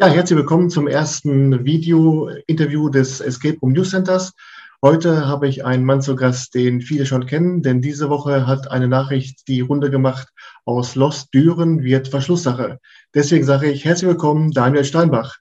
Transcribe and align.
Ja, 0.00 0.06
herzlich 0.06 0.38
willkommen 0.38 0.70
zum 0.70 0.88
ersten 0.88 1.66
Video-Interview 1.66 2.88
des 2.88 3.20
Escape 3.20 3.58
Room 3.60 3.72
News 3.72 3.90
Centers. 3.90 4.32
Heute 4.80 5.26
habe 5.26 5.46
ich 5.46 5.66
einen 5.66 5.84
Mann 5.84 6.00
zu 6.00 6.16
Gast, 6.16 6.54
den 6.54 6.80
viele 6.80 7.04
schon 7.04 7.26
kennen, 7.26 7.60
denn 7.60 7.82
diese 7.82 8.08
Woche 8.08 8.46
hat 8.46 8.70
eine 8.70 8.88
Nachricht 8.88 9.46
die 9.46 9.60
Runde 9.60 9.90
gemacht, 9.90 10.28
aus 10.64 10.94
Lost 10.94 11.34
Düren 11.34 11.82
wird 11.82 12.08
Verschlusssache. 12.08 12.80
Deswegen 13.12 13.44
sage 13.44 13.70
ich 13.70 13.84
herzlich 13.84 14.08
willkommen, 14.08 14.52
Daniel 14.52 14.86
Steinbach. 14.86 15.36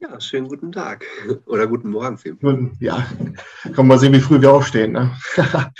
Ja, 0.00 0.20
schönen 0.20 0.48
guten 0.48 0.72
Tag 0.72 1.06
oder 1.46 1.68
guten 1.68 1.90
Morgen. 1.90 2.76
Ja, 2.80 3.06
kann 3.62 3.74
man 3.76 3.86
mal 3.86 3.98
sehen, 4.00 4.12
wie 4.12 4.18
früh 4.18 4.40
wir 4.40 4.52
aufstehen. 4.52 4.90
Ne? 4.90 5.16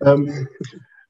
ähm, 0.00 0.48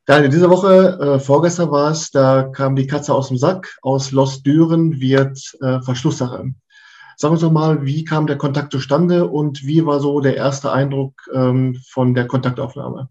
Daniel, 0.09 0.31
diese 0.31 0.49
Woche, 0.49 0.99
äh, 0.99 1.21
vorgestern 1.21 1.71
war 1.71 1.91
es, 1.91 2.11
da 2.11 2.45
kam 2.45 2.77
die 2.77 2.87
Katze 2.87 3.15
aus 3.15 3.29
dem 3.29 3.37
Sack. 3.37 3.77
Aus 3.83 4.11
Los 4.11 4.43
Düren 4.43 5.01
wird 5.03 5.39
äh, 5.61 5.83
Verschlusssache. 5.83 6.55
Sag 7.19 7.31
uns 7.31 7.43
doch 7.43 7.53
mal, 7.53 7.85
wie 7.85 8.05
kam 8.05 8.27
der 8.27 8.39
Kontakt 8.39 8.73
zustande 8.73 9.27
und 9.29 9.67
wie 9.67 9.85
war 9.85 10.01
so 10.01 10.21
der 10.21 10.35
erste 10.35 10.73
Eindruck 10.73 11.13
ähm, 11.35 11.79
von 11.91 12.15
der 12.15 12.27
Kontaktaufnahme? 12.27 13.11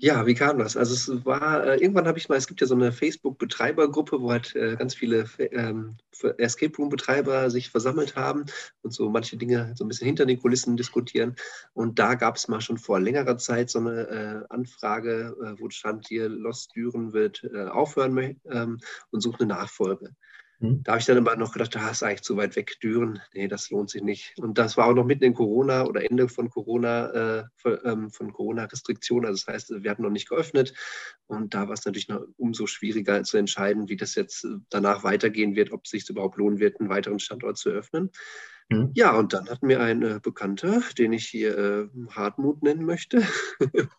Ja, 0.00 0.26
wie 0.26 0.34
kam 0.34 0.60
das? 0.60 0.76
Also 0.76 0.94
es 0.94 1.24
war, 1.24 1.66
äh, 1.66 1.80
irgendwann 1.80 2.06
habe 2.06 2.18
ich 2.18 2.28
mal, 2.28 2.36
es 2.36 2.46
gibt 2.46 2.60
ja 2.60 2.68
so 2.68 2.76
eine 2.76 2.92
Facebook-Betreibergruppe, 2.92 4.20
wo 4.20 4.30
halt 4.30 4.54
äh, 4.54 4.76
ganz 4.76 4.94
viele 4.94 5.24
ähm, 5.38 5.96
Escape 6.36 6.76
Room-Betreiber 6.76 7.50
sich 7.50 7.70
versammelt 7.70 8.14
haben 8.14 8.44
und 8.82 8.92
so 8.94 9.10
manche 9.10 9.36
Dinge 9.36 9.72
so 9.74 9.84
ein 9.84 9.88
bisschen 9.88 10.06
hinter 10.06 10.24
den 10.24 10.38
Kulissen 10.38 10.76
diskutieren. 10.76 11.34
Und 11.72 11.98
da 11.98 12.14
gab 12.14 12.36
es 12.36 12.46
mal 12.46 12.60
schon 12.60 12.78
vor 12.78 13.00
längerer 13.00 13.38
Zeit 13.38 13.70
so 13.70 13.80
eine 13.80 14.46
äh, 14.50 14.54
Anfrage, 14.54 15.36
äh, 15.42 15.60
wo 15.60 15.68
stand 15.68 16.06
hier, 16.06 16.28
Lost 16.28 16.76
Düren 16.76 17.12
wird 17.12 17.42
äh, 17.52 17.64
aufhören 17.64 18.40
ähm, 18.52 18.78
und 19.10 19.20
sucht 19.20 19.40
eine 19.40 19.48
Nachfolge. 19.48 20.14
Mhm. 20.60 20.82
Da 20.82 20.92
habe 20.92 21.00
ich 21.00 21.06
dann 21.06 21.16
immer 21.16 21.36
noch 21.36 21.52
gedacht, 21.52 21.74
da 21.74 21.90
ist 21.90 22.02
eigentlich 22.02 22.22
zu 22.22 22.36
weit 22.36 22.56
weg, 22.56 22.78
Düren. 22.82 23.20
Nee, 23.32 23.48
das 23.48 23.70
lohnt 23.70 23.90
sich 23.90 24.02
nicht. 24.02 24.34
Und 24.38 24.58
das 24.58 24.76
war 24.76 24.86
auch 24.86 24.94
noch 24.94 25.04
mitten 25.04 25.24
in 25.24 25.34
Corona 25.34 25.84
oder 25.84 26.08
Ende 26.08 26.28
von 26.28 26.50
Corona, 26.50 27.40
äh, 27.40 27.44
ähm, 27.84 28.10
von 28.10 28.32
Corona-Restriktionen. 28.32 29.26
Also 29.26 29.44
das 29.46 29.54
heißt, 29.54 29.82
wir 29.82 29.90
hatten 29.90 30.02
noch 30.02 30.10
nicht 30.10 30.28
geöffnet. 30.28 30.74
Und 31.26 31.54
da 31.54 31.68
war 31.68 31.74
es 31.74 31.84
natürlich 31.84 32.08
noch 32.08 32.22
umso 32.36 32.66
schwieriger 32.66 33.22
zu 33.22 33.36
entscheiden, 33.36 33.88
wie 33.88 33.96
das 33.96 34.14
jetzt 34.14 34.44
äh, 34.44 34.56
danach 34.68 35.04
weitergehen 35.04 35.54
wird, 35.54 35.72
ob 35.72 35.84
es 35.84 35.90
sich 35.90 36.08
überhaupt 36.08 36.36
lohnen 36.36 36.58
wird, 36.58 36.80
einen 36.80 36.88
weiteren 36.88 37.20
Standort 37.20 37.56
zu 37.56 37.70
öffnen. 37.70 38.10
Mhm. 38.68 38.90
Ja, 38.94 39.16
und 39.16 39.32
dann 39.32 39.48
hat 39.48 39.62
mir 39.62 39.80
ein 39.80 40.02
äh, 40.02 40.20
Bekannter, 40.22 40.82
den 40.98 41.12
ich 41.12 41.26
hier 41.26 41.56
äh, 41.56 41.88
Hartmut 42.10 42.62
nennen 42.62 42.84
möchte, 42.84 43.22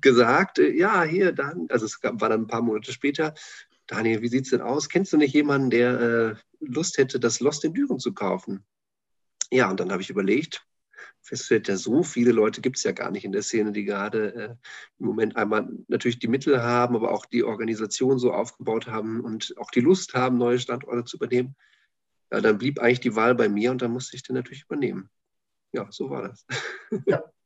gesagt, 0.00 0.58
äh, 0.58 0.72
ja, 0.72 1.02
hier, 1.02 1.32
dann, 1.32 1.66
also 1.68 1.84
es 1.86 1.98
war 2.02 2.28
dann 2.28 2.42
ein 2.42 2.46
paar 2.46 2.62
Monate 2.62 2.92
später, 2.92 3.34
Daniel, 3.92 4.22
wie 4.22 4.28
sieht 4.28 4.44
es 4.44 4.50
denn 4.50 4.62
aus? 4.62 4.88
Kennst 4.88 5.12
du 5.12 5.18
nicht 5.18 5.34
jemanden, 5.34 5.68
der 5.68 6.00
äh, 6.00 6.34
Lust 6.60 6.96
hätte, 6.96 7.20
das 7.20 7.40
Lost 7.40 7.62
in 7.62 7.74
Düren 7.74 7.98
zu 7.98 8.14
kaufen? 8.14 8.64
Ja, 9.50 9.70
und 9.70 9.80
dann 9.80 9.92
habe 9.92 10.00
ich 10.00 10.08
überlegt, 10.08 10.66
festgestellt, 11.20 11.68
ja, 11.68 11.76
so 11.76 12.02
viele 12.02 12.32
Leute 12.32 12.62
gibt 12.62 12.78
es 12.78 12.84
ja 12.84 12.92
gar 12.92 13.10
nicht 13.10 13.26
in 13.26 13.32
der 13.32 13.42
Szene, 13.42 13.70
die 13.70 13.84
gerade 13.84 14.34
äh, 14.34 14.54
im 14.98 15.06
Moment 15.06 15.36
einmal 15.36 15.68
natürlich 15.88 16.18
die 16.18 16.28
Mittel 16.28 16.62
haben, 16.62 16.96
aber 16.96 17.12
auch 17.12 17.26
die 17.26 17.44
Organisation 17.44 18.18
so 18.18 18.32
aufgebaut 18.32 18.86
haben 18.86 19.20
und 19.20 19.54
auch 19.58 19.70
die 19.70 19.80
Lust 19.80 20.14
haben, 20.14 20.38
neue 20.38 20.58
Standorte 20.58 21.04
zu 21.04 21.18
übernehmen. 21.18 21.54
Ja, 22.30 22.40
dann 22.40 22.56
blieb 22.56 22.78
eigentlich 22.78 23.00
die 23.00 23.14
Wahl 23.14 23.34
bei 23.34 23.50
mir 23.50 23.72
und 23.72 23.82
dann 23.82 23.92
musste 23.92 24.16
ich 24.16 24.22
den 24.22 24.36
natürlich 24.36 24.64
übernehmen. 24.64 25.10
Ja, 25.72 25.86
so 25.90 26.08
war 26.08 26.28
das. 26.28 26.46
Ja. 27.04 27.22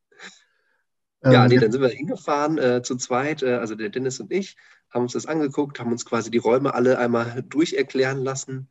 Ja, 1.32 1.44
ähm, 1.44 1.50
nee, 1.50 1.58
dann 1.58 1.72
sind 1.72 1.80
wir 1.80 1.88
hingefahren 1.88 2.58
äh, 2.58 2.82
zu 2.82 2.96
zweit, 2.96 3.42
äh, 3.42 3.55
also 3.55 3.74
der 3.74 3.88
Dennis 3.88 4.20
und 4.20 4.32
ich, 4.32 4.56
haben 4.91 5.02
uns 5.02 5.12
das 5.12 5.27
angeguckt, 5.27 5.78
haben 5.80 5.92
uns 5.92 6.05
quasi 6.05 6.30
die 6.30 6.38
Räume 6.38 6.74
alle 6.74 6.98
einmal 6.98 7.42
durcherklären 7.42 8.22
lassen, 8.22 8.68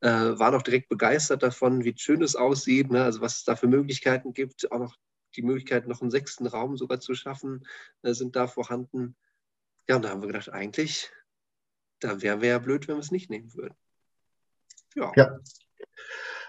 äh, 0.00 0.08
waren 0.08 0.54
auch 0.54 0.62
direkt 0.62 0.88
begeistert 0.88 1.42
davon, 1.42 1.84
wie 1.84 1.94
schön 1.96 2.22
es 2.22 2.36
aussieht, 2.36 2.90
ne? 2.90 3.04
also 3.04 3.20
was 3.20 3.38
es 3.38 3.44
da 3.44 3.56
für 3.56 3.66
Möglichkeiten 3.66 4.32
gibt, 4.32 4.70
auch 4.70 4.78
noch 4.78 4.96
die 5.34 5.42
Möglichkeit, 5.42 5.86
noch 5.86 6.00
einen 6.00 6.10
sechsten 6.10 6.46
Raum 6.46 6.76
sogar 6.76 7.00
zu 7.00 7.14
schaffen, 7.14 7.66
äh, 8.02 8.14
sind 8.14 8.36
da 8.36 8.46
vorhanden. 8.46 9.16
Ja, 9.88 9.96
und 9.96 10.02
da 10.02 10.10
haben 10.10 10.22
wir 10.22 10.28
gedacht, 10.28 10.52
eigentlich, 10.52 11.10
da 12.00 12.22
wären 12.22 12.40
wir 12.40 12.50
ja 12.50 12.58
blöd, 12.58 12.88
wenn 12.88 12.96
wir 12.96 13.00
es 13.00 13.10
nicht 13.10 13.30
nehmen 13.30 13.54
würden. 13.54 13.74
Ja. 14.94 15.12
ja. 15.16 15.38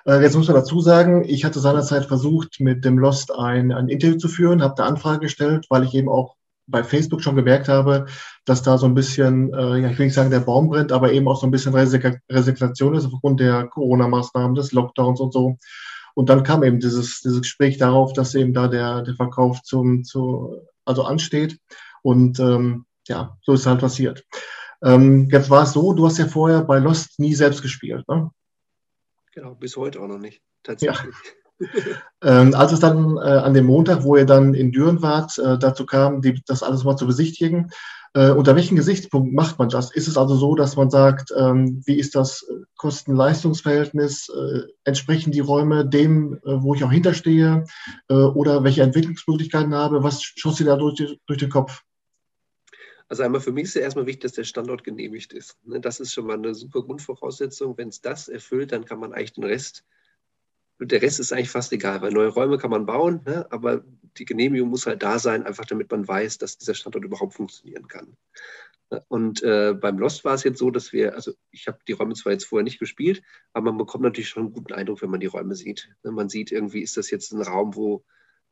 Äh, 0.08 0.22
jetzt 0.22 0.36
muss 0.36 0.48
man 0.48 0.56
dazu 0.56 0.80
sagen, 0.80 1.24
ich 1.28 1.44
hatte 1.44 1.60
seinerzeit 1.60 2.06
versucht, 2.06 2.60
mit 2.60 2.86
dem 2.86 2.98
Lost 2.98 3.34
ein, 3.36 3.72
ein 3.72 3.90
Interview 3.90 4.18
zu 4.18 4.30
führen, 4.30 4.64
habe 4.64 4.76
da 4.78 4.86
Anfrage 4.86 5.20
gestellt, 5.20 5.68
weil 5.70 5.84
ich 5.84 5.94
eben 5.94 6.10
auch 6.10 6.36
bei 6.66 6.84
Facebook 6.84 7.22
schon 7.22 7.36
gemerkt 7.36 7.68
habe, 7.68 8.06
dass 8.46 8.62
da 8.62 8.78
so 8.78 8.86
ein 8.86 8.94
bisschen, 8.94 9.54
äh, 9.54 9.78
ja, 9.80 9.90
ich 9.90 10.00
will 10.00 10.06
nicht 10.08 10.16
sagen, 10.16 10.32
der 10.32 10.42
Baum 10.42 10.70
brennt, 10.70 10.92
aber 10.92 11.12
eben 11.12 11.28
auch 11.28 11.40
so 11.40 11.48
ein 11.48 11.52
bisschen 11.52 11.74
Resignation 11.74 12.96
ist 12.96 13.06
aufgrund 13.06 13.40
der 13.40 13.68
Corona-Maßnahmen, 13.68 14.56
des 14.56 14.72
Lockdowns 14.72 15.20
und 15.20 15.34
so. 15.34 15.58
Und 16.14 16.30
dann 16.30 16.44
kam 16.44 16.64
eben 16.64 16.80
dieses, 16.80 17.22
dieses 17.22 17.42
Gespräch 17.42 17.78
darauf, 17.78 18.14
dass 18.14 18.36
eben 18.36 18.54
da 18.54 18.68
der, 18.68 19.02
der 19.04 19.16
Verkauf 19.16 19.62
zum, 19.64 20.04
zu, 20.04 20.58
also 20.84 21.04
ansteht. 21.04 21.60
Und 22.02 22.40
ähm, 22.40 22.86
ja, 23.08 23.38
so 23.44 23.54
ist 23.54 23.66
halt 23.66 23.80
passiert. 23.80 24.26
Ähm, 24.82 25.30
jetzt 25.32 25.50
war 25.50 25.64
es 25.64 25.74
so, 25.74 25.94
du 25.94 26.06
hast 26.06 26.18
ja 26.18 26.28
vorher 26.28 26.64
bei 26.64 26.80
Lost 26.80 27.20
nie 27.20 27.34
selbst 27.34 27.62
gespielt, 27.62 28.08
ne? 28.08 28.30
Genau, 29.38 29.54
bis 29.54 29.78
heute 29.78 30.02
auch 30.02 30.08
noch 30.08 30.18
nicht. 30.18 30.42
Tatsächlich. 30.64 31.14
Ja. 31.60 31.60
ähm, 32.24 32.56
als 32.56 32.72
es 32.72 32.80
dann 32.80 33.18
äh, 33.18 33.20
an 33.20 33.54
dem 33.54 33.68
Montag, 33.68 34.04
wo 34.04 34.16
ihr 34.16 34.26
dann 34.26 34.56
in 34.56 34.72
Düren 34.72 35.04
wart, 35.04 35.38
äh, 35.38 35.60
dazu 35.60 35.86
kam, 35.86 36.22
die, 36.22 36.42
das 36.46 36.64
alles 36.64 36.84
mal 36.84 36.98
zu 36.98 37.06
besichtigen, 37.06 37.70
äh, 38.16 38.32
unter 38.32 38.56
welchem 38.56 38.78
Gesichtspunkt 38.78 39.34
macht 39.34 39.60
man 39.60 39.70
das? 39.70 39.92
Ist 39.92 40.08
es 40.08 40.18
also 40.18 40.36
so, 40.36 40.56
dass 40.56 40.76
man 40.76 40.90
sagt, 40.90 41.32
ähm, 41.38 41.84
wie 41.86 42.00
ist 42.00 42.16
das 42.16 42.48
Kosten-Leistungs-Verhältnis? 42.78 44.28
Äh, 44.30 44.62
entsprechen 44.86 45.32
die 45.32 45.40
Räume 45.40 45.88
dem, 45.88 46.40
äh, 46.44 46.62
wo 46.62 46.74
ich 46.74 46.84
auch 46.84 46.92
hinterstehe? 46.92 47.64
Äh, 48.10 48.14
oder 48.14 48.64
welche 48.64 48.82
Entwicklungsmöglichkeiten 48.82 49.76
habe? 49.76 50.02
Was 50.02 50.24
schoss 50.24 50.56
dir 50.56 50.66
da 50.66 50.78
durch, 50.78 50.96
durch 51.28 51.40
den 51.40 51.50
Kopf? 51.52 51.84
Also 53.10 53.24
einmal 53.24 53.42
für 53.42 53.52
mich 53.52 53.66
ist 53.66 53.76
ja 53.76 53.82
erstmal 53.82 54.06
wichtig, 54.06 54.24
dass 54.24 54.34
der 54.34 54.44
Standort 54.44 54.84
genehmigt 54.84 55.34
ist. 55.34 55.58
Ne, 55.66 55.80
das 55.80 56.00
ist 56.00 56.14
schon 56.14 56.28
mal 56.28 56.38
eine 56.38 56.54
super 56.54 56.84
Grundvoraussetzung. 56.84 57.78
Wenn 57.78 57.90
es 57.90 58.02
das 58.02 58.28
erfüllt, 58.28 58.72
dann 58.72 58.86
kann 58.86 59.00
man 59.00 59.14
eigentlich 59.14 59.34
den 59.34 59.46
Rest, 59.46 59.86
der 60.80 61.02
Rest 61.02 61.20
ist 61.20 61.34
eigentlich 61.34 61.50
fast 61.50 61.74
egal, 61.74 62.02
weil 62.02 62.12
neue 62.12 62.28
Räume 62.28 62.58
kann 62.58 62.70
man 62.70 62.86
bauen, 62.86 63.22
ne? 63.26 63.48
aber 63.52 63.84
die 64.18 64.26
Genehmigung 64.26 64.70
muss 64.70 64.86
halt 64.86 65.02
da 65.02 65.20
sein, 65.20 65.44
einfach 65.44 65.66
damit 65.66 65.90
man 65.90 66.08
weiß, 66.08 66.38
dass 66.38 66.58
dieser 66.58 66.76
Standort 66.76 67.04
überhaupt 67.04 67.34
funktionieren 67.34 67.88
kann. 67.88 68.16
Und 69.10 69.44
äh, 69.44 69.74
beim 69.74 69.98
Lost 69.98 70.24
war 70.24 70.34
es 70.34 70.44
jetzt 70.44 70.60
so, 70.60 70.72
dass 70.72 70.94
wir, 70.94 71.16
also 71.16 71.34
ich 71.52 71.68
habe 71.68 71.80
die 71.88 71.92
Räume 71.92 72.14
zwar 72.14 72.32
jetzt 72.32 72.46
vorher 72.46 72.64
nicht 72.64 72.80
gespielt, 72.80 73.22
aber 73.54 73.66
man 73.66 73.78
bekommt 73.78 74.04
natürlich 74.04 74.30
schon 74.30 74.44
einen 74.44 74.54
guten 74.54 74.74
Eindruck, 74.74 75.02
wenn 75.02 75.10
man 75.10 75.20
die 75.20 75.26
Räume 75.26 75.56
sieht. 75.56 75.90
Ne, 76.04 76.12
man 76.12 76.30
sieht 76.30 76.52
irgendwie, 76.52 76.82
ist 76.82 76.96
das 76.96 77.10
jetzt 77.10 77.34
ein 77.34 77.42
Raum, 77.42 77.76
wo 77.76 78.06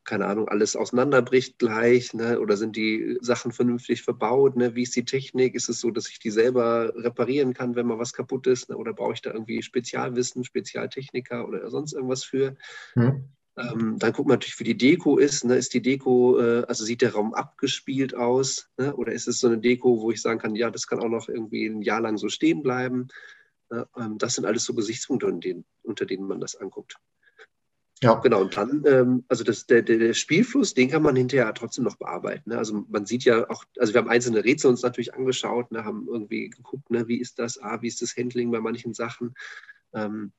keine 0.06 0.28
Ahnung, 0.28 0.48
alles 0.48 0.76
auseinanderbricht 0.76 1.60
gleich, 1.60 2.14
ne? 2.14 2.40
oder 2.40 2.58
sind 2.58 2.76
die 2.76 3.18
Sachen 3.22 3.52
vernünftig 3.52 4.04
verbaut, 4.04 4.56
ne? 4.56 4.76
wie 4.76 4.84
ist 4.84 4.96
die 4.96 5.06
Technik, 5.06 5.56
ist 5.56 5.68
es 5.68 5.82
so, 5.82 5.92
dass 5.92 6.10
ich 6.10 6.20
die 6.20 6.32
selber 6.32 6.94
reparieren 6.96 7.54
kann, 7.54 7.76
wenn 7.76 7.88
mal 7.88 8.00
was 8.00 8.14
kaputt 8.14 8.48
ist, 8.48 8.70
ne? 8.70 8.78
oder 8.78 8.94
brauche 8.94 9.14
ich 9.14 9.22
da 9.22 9.32
irgendwie 9.32 9.62
Spezialwissen, 9.62 10.44
Spezialtechniker 10.44 11.48
oder 11.48 11.70
sonst 11.70 11.94
irgendwas 11.94 12.24
für. 12.24 12.56
Mhm. 12.96 13.30
Ähm, 13.58 13.98
dann 14.00 14.12
guckt 14.12 14.28
man 14.28 14.36
natürlich, 14.36 14.60
wie 14.60 14.66
die 14.66 14.78
Deko 14.78 15.18
ist. 15.18 15.46
Ne? 15.46 15.56
Ist 15.56 15.74
die 15.74 15.82
Deko, 15.82 16.40
äh, 16.40 16.66
also 16.68 16.84
sieht 16.84 17.02
der 17.02 17.14
Raum 17.14 17.34
abgespielt 17.34 18.14
aus? 18.14 18.70
Ne? 18.78 18.94
Oder 18.96 19.14
ist 19.14 19.28
es 19.28 19.40
so 19.40 19.48
eine 19.48 19.60
Deko, 19.60 20.02
wo 20.02 20.12
ich 20.12 20.22
sagen 20.22 20.40
kann, 20.40 20.56
ja, 20.56 20.70
das 20.70 20.88
kann 20.88 21.00
auch 21.00 21.10
noch 21.10 21.30
irgendwie 21.30 21.66
ein 21.66 21.82
Jahr 21.82 22.02
lang 22.02 22.18
so 22.18 22.28
stehen 22.28 22.62
bleiben? 22.62 23.08
Äh, 23.70 23.84
ähm, 23.98 24.18
das 24.18 24.34
sind 24.34 24.46
alles 24.46 24.66
so 24.66 24.74
Gesichtspunkte, 24.74 25.28
unter 25.28 25.40
denen, 25.40 25.66
unter 25.84 26.06
denen 26.06 26.28
man 26.28 26.42
das 26.42 26.56
anguckt. 26.56 26.98
Ja. 28.03 28.16
Genau, 28.16 28.41
und 28.41 28.57
dann, 28.57 28.83
ähm, 28.85 29.23
also 29.29 29.44
das, 29.44 29.67
der, 29.67 29.81
der, 29.81 30.13
Spielfluss, 30.13 30.73
den 30.73 30.89
kann 30.89 31.01
man 31.01 31.16
hinterher 31.16 31.53
trotzdem 31.53 31.85
noch 31.85 31.95
bearbeiten. 31.95 32.50
Ne? 32.50 32.57
Also 32.57 32.85
man 32.89 33.06
sieht 33.06 33.23
ja 33.23 33.50
auch, 33.50 33.63
also 33.79 33.94
wir 33.94 34.01
haben 34.01 34.09
einzelne 34.09 34.44
Rätsel 34.44 34.69
uns 34.69 34.81
natürlich 34.81 35.13
angeschaut, 35.13 35.72
ne? 35.72 35.85
haben 35.85 36.07
irgendwie 36.07 36.50
geguckt, 36.50 36.91
ne? 36.91 37.07
wie 37.07 37.19
ist 37.19 37.39
das, 37.39 37.61
ah, 37.61 37.81
wie 37.81 37.88
ist 37.88 38.01
das 38.01 38.18
Handling 38.18 38.51
bei 38.51 38.59
manchen 38.59 38.94
Sachen. 38.94 39.33
Ähm, 39.94 40.33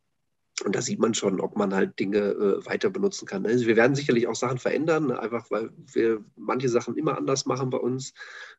und 0.65 0.75
da 0.75 0.83
sieht 0.83 0.99
man 0.99 1.15
schon, 1.15 1.41
ob 1.41 1.57
man 1.57 1.75
halt 1.75 1.99
Dinge 1.99 2.19
äh, 2.19 2.67
weiter 2.67 2.91
benutzen 2.91 3.27
kann. 3.27 3.47
Also 3.47 3.67
wir 3.67 3.77
werden 3.77 3.95
sicherlich 3.95 4.27
auch 4.27 4.35
Sachen 4.35 4.59
verändern, 4.59 5.07
ne? 5.07 5.19
einfach 5.19 5.51
weil 5.51 5.71
wir 5.93 6.23
manche 6.37 6.69
Sachen 6.69 6.97
immer 6.97 7.17
anders 7.17 7.47
machen 7.47 7.71
bei 7.71 7.79
uns. 7.79 8.13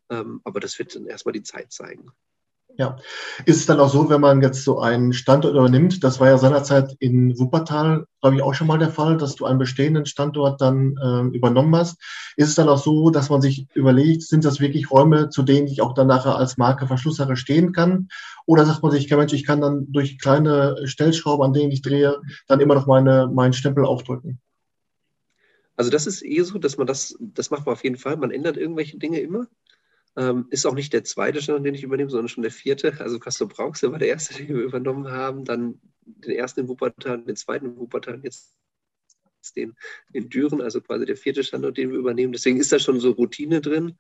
Ähm, 0.10 0.42
aber 0.44 0.60
das 0.60 0.78
wird 0.80 0.96
dann 0.96 1.06
erstmal 1.06 1.34
die 1.34 1.44
Zeit 1.44 1.72
zeigen. 1.72 2.12
Ja. 2.78 2.96
Ist 3.46 3.58
es 3.58 3.66
dann 3.66 3.80
auch 3.80 3.90
so, 3.90 4.08
wenn 4.08 4.22
man 4.22 4.40
jetzt 4.44 4.64
so 4.64 4.80
einen 4.80 5.12
Standort 5.12 5.56
übernimmt, 5.56 6.04
das 6.04 6.20
war 6.20 6.28
ja 6.28 6.38
seinerzeit 6.38 6.96
in 7.00 7.38
Wuppertal, 7.40 8.06
glaube 8.22 8.36
ich, 8.36 8.44
auch 8.44 8.54
schon 8.54 8.68
mal 8.68 8.78
der 8.78 8.92
Fall, 8.92 9.18
dass 9.18 9.36
du 9.36 9.46
einen 9.46 9.58
bestehenden 9.58 10.06
Standort 10.06 10.62
dann 10.62 10.96
äh, 11.02 11.36
übernommen 11.36 11.76
hast. 11.76 12.00
Ist 12.36 12.50
es 12.50 12.56
dann 12.56 12.70
auch 12.70 12.78
so, 12.78 13.10
dass 13.10 13.30
man 13.30 13.42
sich 13.42 13.66
überlegt, 13.74 14.22
sind 14.22 14.46
das 14.46 14.60
wirklich 14.60 14.92
Räume, 14.92 15.30
zu 15.30 15.42
denen 15.42 15.68
ich 15.68 15.82
auch 15.82 15.96
dann 15.96 16.06
nachher 16.06 16.36
als 16.36 16.58
Marke 16.58 16.86
Verschlusssache 16.86 17.36
stehen 17.36 17.74
kann? 17.74 18.10
Oder 18.46 18.64
sagt 18.66 18.84
man 18.84 18.92
sich, 18.92 19.10
Mensch, 19.10 19.34
ich 19.34 19.46
kann 19.46 19.60
dann 19.60 19.92
durch 19.92 20.20
kleine 20.20 20.78
Stellschrauben, 20.86 21.48
an 21.48 21.54
denen 21.54 21.72
ich 21.72 21.82
drehe, 21.82 22.22
dann 22.48 22.60
immer 22.60 22.76
noch 22.76 22.86
meine, 22.86 23.28
meinen 23.28 23.54
Stempel 23.54 23.86
aufdrücken? 23.86 24.40
Also 25.76 25.90
das 25.90 26.06
ist 26.06 26.24
eh 26.24 26.42
so, 26.44 26.60
dass 26.60 26.78
man 26.78 26.86
das, 26.86 27.16
das 27.20 27.50
macht 27.50 27.66
man 27.66 27.74
auf 27.74 27.84
jeden 27.84 27.98
Fall. 27.98 28.18
Man 28.18 28.32
ändert 28.32 28.56
irgendwelche 28.58 29.00
Dinge 29.00 29.20
immer. 29.20 29.48
Ähm, 30.18 30.48
ist 30.50 30.66
auch 30.66 30.74
nicht 30.74 30.94
der 30.94 31.04
zweite 31.04 31.42
Standort, 31.42 31.66
den 31.66 31.76
ich 31.76 31.84
übernehme, 31.84 32.10
sondern 32.10 32.28
schon 32.28 32.42
der 32.42 32.52
vierte. 32.52 33.00
Also 33.00 33.20
Castro 33.20 33.46
Brauxel 33.46 33.92
war 33.92 34.00
der 34.00 34.08
erste, 34.08 34.34
den 34.34 34.48
wir 34.50 34.64
übernommen 34.64 35.10
haben. 35.10 35.46
Dann 35.46 35.80
den 36.02 36.32
ersten 36.32 36.62
in 36.62 36.68
Wuppertal, 36.68 37.24
den 37.24 37.36
zweiten 37.36 37.68
in 37.68 37.78
Wuppertal, 37.78 38.20
jetzt 38.24 38.56
den 39.56 39.76
in 40.12 40.28
Düren, 40.30 40.60
also 40.62 40.82
quasi 40.82 41.06
der 41.06 41.16
vierte 41.16 41.44
Standort, 41.44 41.78
den 41.78 41.92
wir 41.92 42.00
übernehmen. 42.00 42.34
Deswegen 42.34 42.60
ist 42.60 42.72
da 42.72 42.80
schon 42.80 43.00
so 43.00 43.12
Routine 43.12 43.62
drin. 43.62 43.98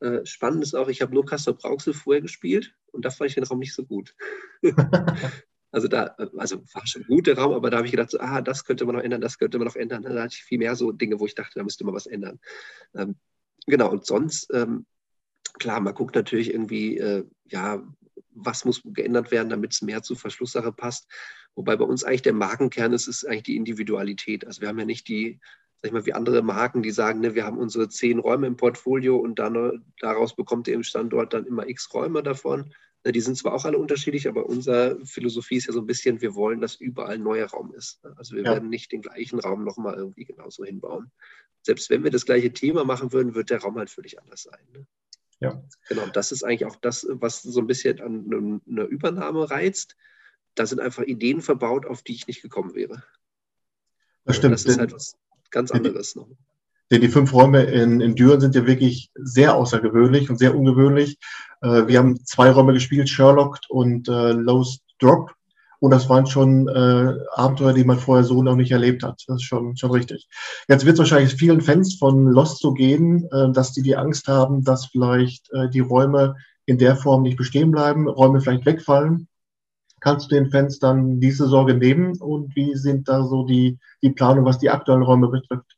Äh, 0.00 0.26
spannend 0.26 0.62
ist 0.62 0.74
auch, 0.74 0.88
ich 0.88 1.00
habe 1.00 1.14
nur 1.14 1.24
Castro 1.24 1.54
Brauxel 1.54 1.94
vorher 1.94 2.20
gespielt 2.20 2.74
und 2.92 3.04
da 3.04 3.10
fand 3.10 3.30
ich 3.30 3.34
den 3.36 3.44
Raum 3.44 3.60
nicht 3.60 3.74
so 3.74 3.84
gut. 3.84 4.14
also 5.70 5.88
da, 5.88 6.16
also 6.36 6.62
war 6.74 6.86
schon 6.86 7.04
gut 7.04 7.28
der 7.28 7.38
Raum, 7.38 7.52
aber 7.52 7.70
da 7.70 7.78
habe 7.78 7.86
ich 7.86 7.92
gedacht, 7.92 8.10
so, 8.10 8.18
ah, 8.18 8.42
das 8.42 8.64
könnte 8.64 8.84
man 8.84 8.96
noch 8.96 9.02
ändern, 9.02 9.20
das 9.20 9.38
könnte 9.38 9.58
man 9.58 9.66
noch 9.66 9.76
ändern. 9.76 10.02
Da 10.02 10.10
hatte 10.22 10.34
ich 10.34 10.42
viel 10.42 10.58
mehr 10.58 10.74
so 10.74 10.92
Dinge, 10.92 11.20
wo 11.20 11.26
ich 11.26 11.34
dachte, 11.34 11.58
da 11.58 11.62
müsste 11.62 11.84
man 11.84 11.94
was 11.94 12.06
ändern. 12.06 12.40
Ähm, 12.94 13.16
genau, 13.66 13.90
und 13.90 14.04
sonst 14.04 14.52
ähm, 14.52 14.84
klar, 15.58 15.80
man 15.80 15.94
guckt 15.94 16.14
natürlich 16.14 16.52
irgendwie, 16.52 16.98
äh, 16.98 17.24
ja, 17.46 17.82
was 18.34 18.64
muss 18.64 18.82
geändert 18.84 19.30
werden, 19.30 19.48
damit 19.48 19.72
es 19.72 19.82
mehr 19.82 20.02
zur 20.02 20.16
Verschlusssache 20.16 20.72
passt. 20.72 21.08
Wobei 21.54 21.76
bei 21.76 21.84
uns 21.84 22.04
eigentlich 22.04 22.22
der 22.22 22.32
Markenkern 22.32 22.92
ist, 22.92 23.06
ist 23.06 23.24
eigentlich 23.24 23.44
die 23.44 23.56
Individualität. 23.56 24.46
Also 24.46 24.60
wir 24.60 24.68
haben 24.68 24.78
ja 24.78 24.84
nicht 24.84 25.08
die, 25.08 25.38
sag 25.80 25.88
ich 25.88 25.92
mal, 25.92 26.06
wie 26.06 26.12
andere 26.12 26.42
Marken, 26.42 26.82
die 26.82 26.90
sagen, 26.90 27.20
ne, 27.20 27.34
wir 27.34 27.44
haben 27.44 27.58
unsere 27.58 27.88
zehn 27.88 28.18
Räume 28.18 28.46
im 28.46 28.56
Portfolio 28.56 29.16
und 29.16 29.38
dann 29.38 29.84
daraus 30.00 30.34
bekommt 30.34 30.66
ihr 30.68 30.74
im 30.74 30.82
Standort 30.82 31.32
dann 31.32 31.46
immer 31.46 31.68
x 31.68 31.92
Räume 31.94 32.22
davon. 32.22 32.74
Ne, 33.04 33.12
die 33.12 33.20
sind 33.20 33.36
zwar 33.36 33.54
auch 33.54 33.64
alle 33.64 33.78
unterschiedlich, 33.78 34.26
aber 34.26 34.46
unsere 34.46 34.98
Philosophie 35.06 35.56
ist 35.56 35.66
ja 35.66 35.72
so 35.72 35.80
ein 35.80 35.86
bisschen, 35.86 36.20
wir 36.20 36.34
wollen, 36.34 36.60
dass 36.60 36.74
überall 36.74 37.14
ein 37.14 37.22
neuer 37.22 37.46
Raum 37.46 37.72
ist. 37.72 38.04
Also 38.16 38.34
wir 38.34 38.42
ja. 38.42 38.52
werden 38.52 38.68
nicht 38.68 38.90
den 38.90 39.02
gleichen 39.02 39.38
Raum 39.38 39.62
nochmal 39.62 39.94
irgendwie 39.94 40.24
genauso 40.24 40.64
hinbauen. 40.64 41.12
Selbst 41.62 41.88
wenn 41.88 42.02
wir 42.02 42.10
das 42.10 42.26
gleiche 42.26 42.52
Thema 42.52 42.84
machen 42.84 43.12
würden, 43.12 43.34
wird 43.34 43.50
der 43.50 43.60
Raum 43.60 43.76
halt 43.76 43.90
völlig 43.90 44.20
anders 44.20 44.42
sein. 44.42 44.60
Ne? 44.72 44.86
Ja. 45.40 45.62
Genau, 45.88 46.06
das 46.06 46.32
ist 46.32 46.44
eigentlich 46.44 46.64
auch 46.66 46.76
das, 46.76 47.06
was 47.10 47.42
so 47.42 47.60
ein 47.60 47.66
bisschen 47.66 48.00
an 48.00 48.60
einer 48.68 48.84
Übernahme 48.84 49.50
reizt. 49.50 49.96
Da 50.54 50.66
sind 50.66 50.80
einfach 50.80 51.02
Ideen 51.02 51.42
verbaut, 51.42 51.86
auf 51.86 52.02
die 52.02 52.14
ich 52.14 52.26
nicht 52.26 52.42
gekommen 52.42 52.74
wäre. 52.74 53.02
Das 54.24 54.36
stimmt. 54.36 54.54
Das 54.54 54.64
ist 54.64 54.78
halt 54.78 54.92
was 54.92 55.16
ganz 55.50 55.70
anderes 55.70 56.14
noch. 56.16 56.28
Denn 56.90 57.00
die 57.00 57.08
fünf 57.08 57.32
Räume 57.32 57.64
in, 57.64 58.00
in 58.00 58.14
Düren 58.14 58.40
sind 58.40 58.54
ja 58.54 58.66
wirklich 58.66 59.10
sehr 59.14 59.54
außergewöhnlich 59.54 60.28
und 60.30 60.38
sehr 60.38 60.54
ungewöhnlich. 60.54 61.18
Äh, 61.62 61.86
wir 61.86 61.98
haben 61.98 62.24
zwei 62.24 62.50
Räume 62.50 62.72
gespielt, 62.72 63.08
Sherlock 63.08 63.58
und 63.68 64.08
äh, 64.08 64.32
Low's 64.32 64.80
Drop. 64.98 65.34
Und 65.84 65.90
das 65.90 66.08
waren 66.08 66.26
schon 66.26 66.66
äh, 66.66 67.14
Abenteuer, 67.34 67.74
die 67.74 67.84
man 67.84 67.98
vorher 67.98 68.24
so 68.24 68.42
noch 68.42 68.56
nicht 68.56 68.72
erlebt 68.72 69.02
hat. 69.02 69.22
Das 69.26 69.36
ist 69.36 69.42
schon, 69.42 69.76
schon 69.76 69.90
richtig. 69.90 70.26
Jetzt 70.66 70.86
wird 70.86 70.94
es 70.94 71.00
wahrscheinlich 71.00 71.34
vielen 71.34 71.60
Fans 71.60 71.96
von 71.96 72.24
Lost 72.28 72.60
so 72.60 72.72
gehen, 72.72 73.28
äh, 73.30 73.52
dass 73.52 73.72
die 73.72 73.82
die 73.82 73.94
Angst 73.94 74.26
haben, 74.26 74.64
dass 74.64 74.86
vielleicht 74.86 75.52
äh, 75.52 75.68
die 75.68 75.80
Räume 75.80 76.36
in 76.64 76.78
der 76.78 76.96
Form 76.96 77.20
nicht 77.20 77.36
bestehen 77.36 77.70
bleiben, 77.70 78.08
Räume 78.08 78.40
vielleicht 78.40 78.64
wegfallen. 78.64 79.28
Kannst 80.00 80.30
du 80.30 80.36
den 80.36 80.50
Fans 80.50 80.78
dann 80.78 81.20
diese 81.20 81.48
Sorge 81.48 81.74
nehmen? 81.74 82.18
Und 82.18 82.56
wie 82.56 82.74
sind 82.76 83.06
da 83.06 83.22
so 83.22 83.44
die, 83.44 83.78
die 84.00 84.12
Planung, 84.12 84.46
was 84.46 84.58
die 84.58 84.70
aktuellen 84.70 85.02
Räume 85.02 85.28
betrifft? 85.28 85.76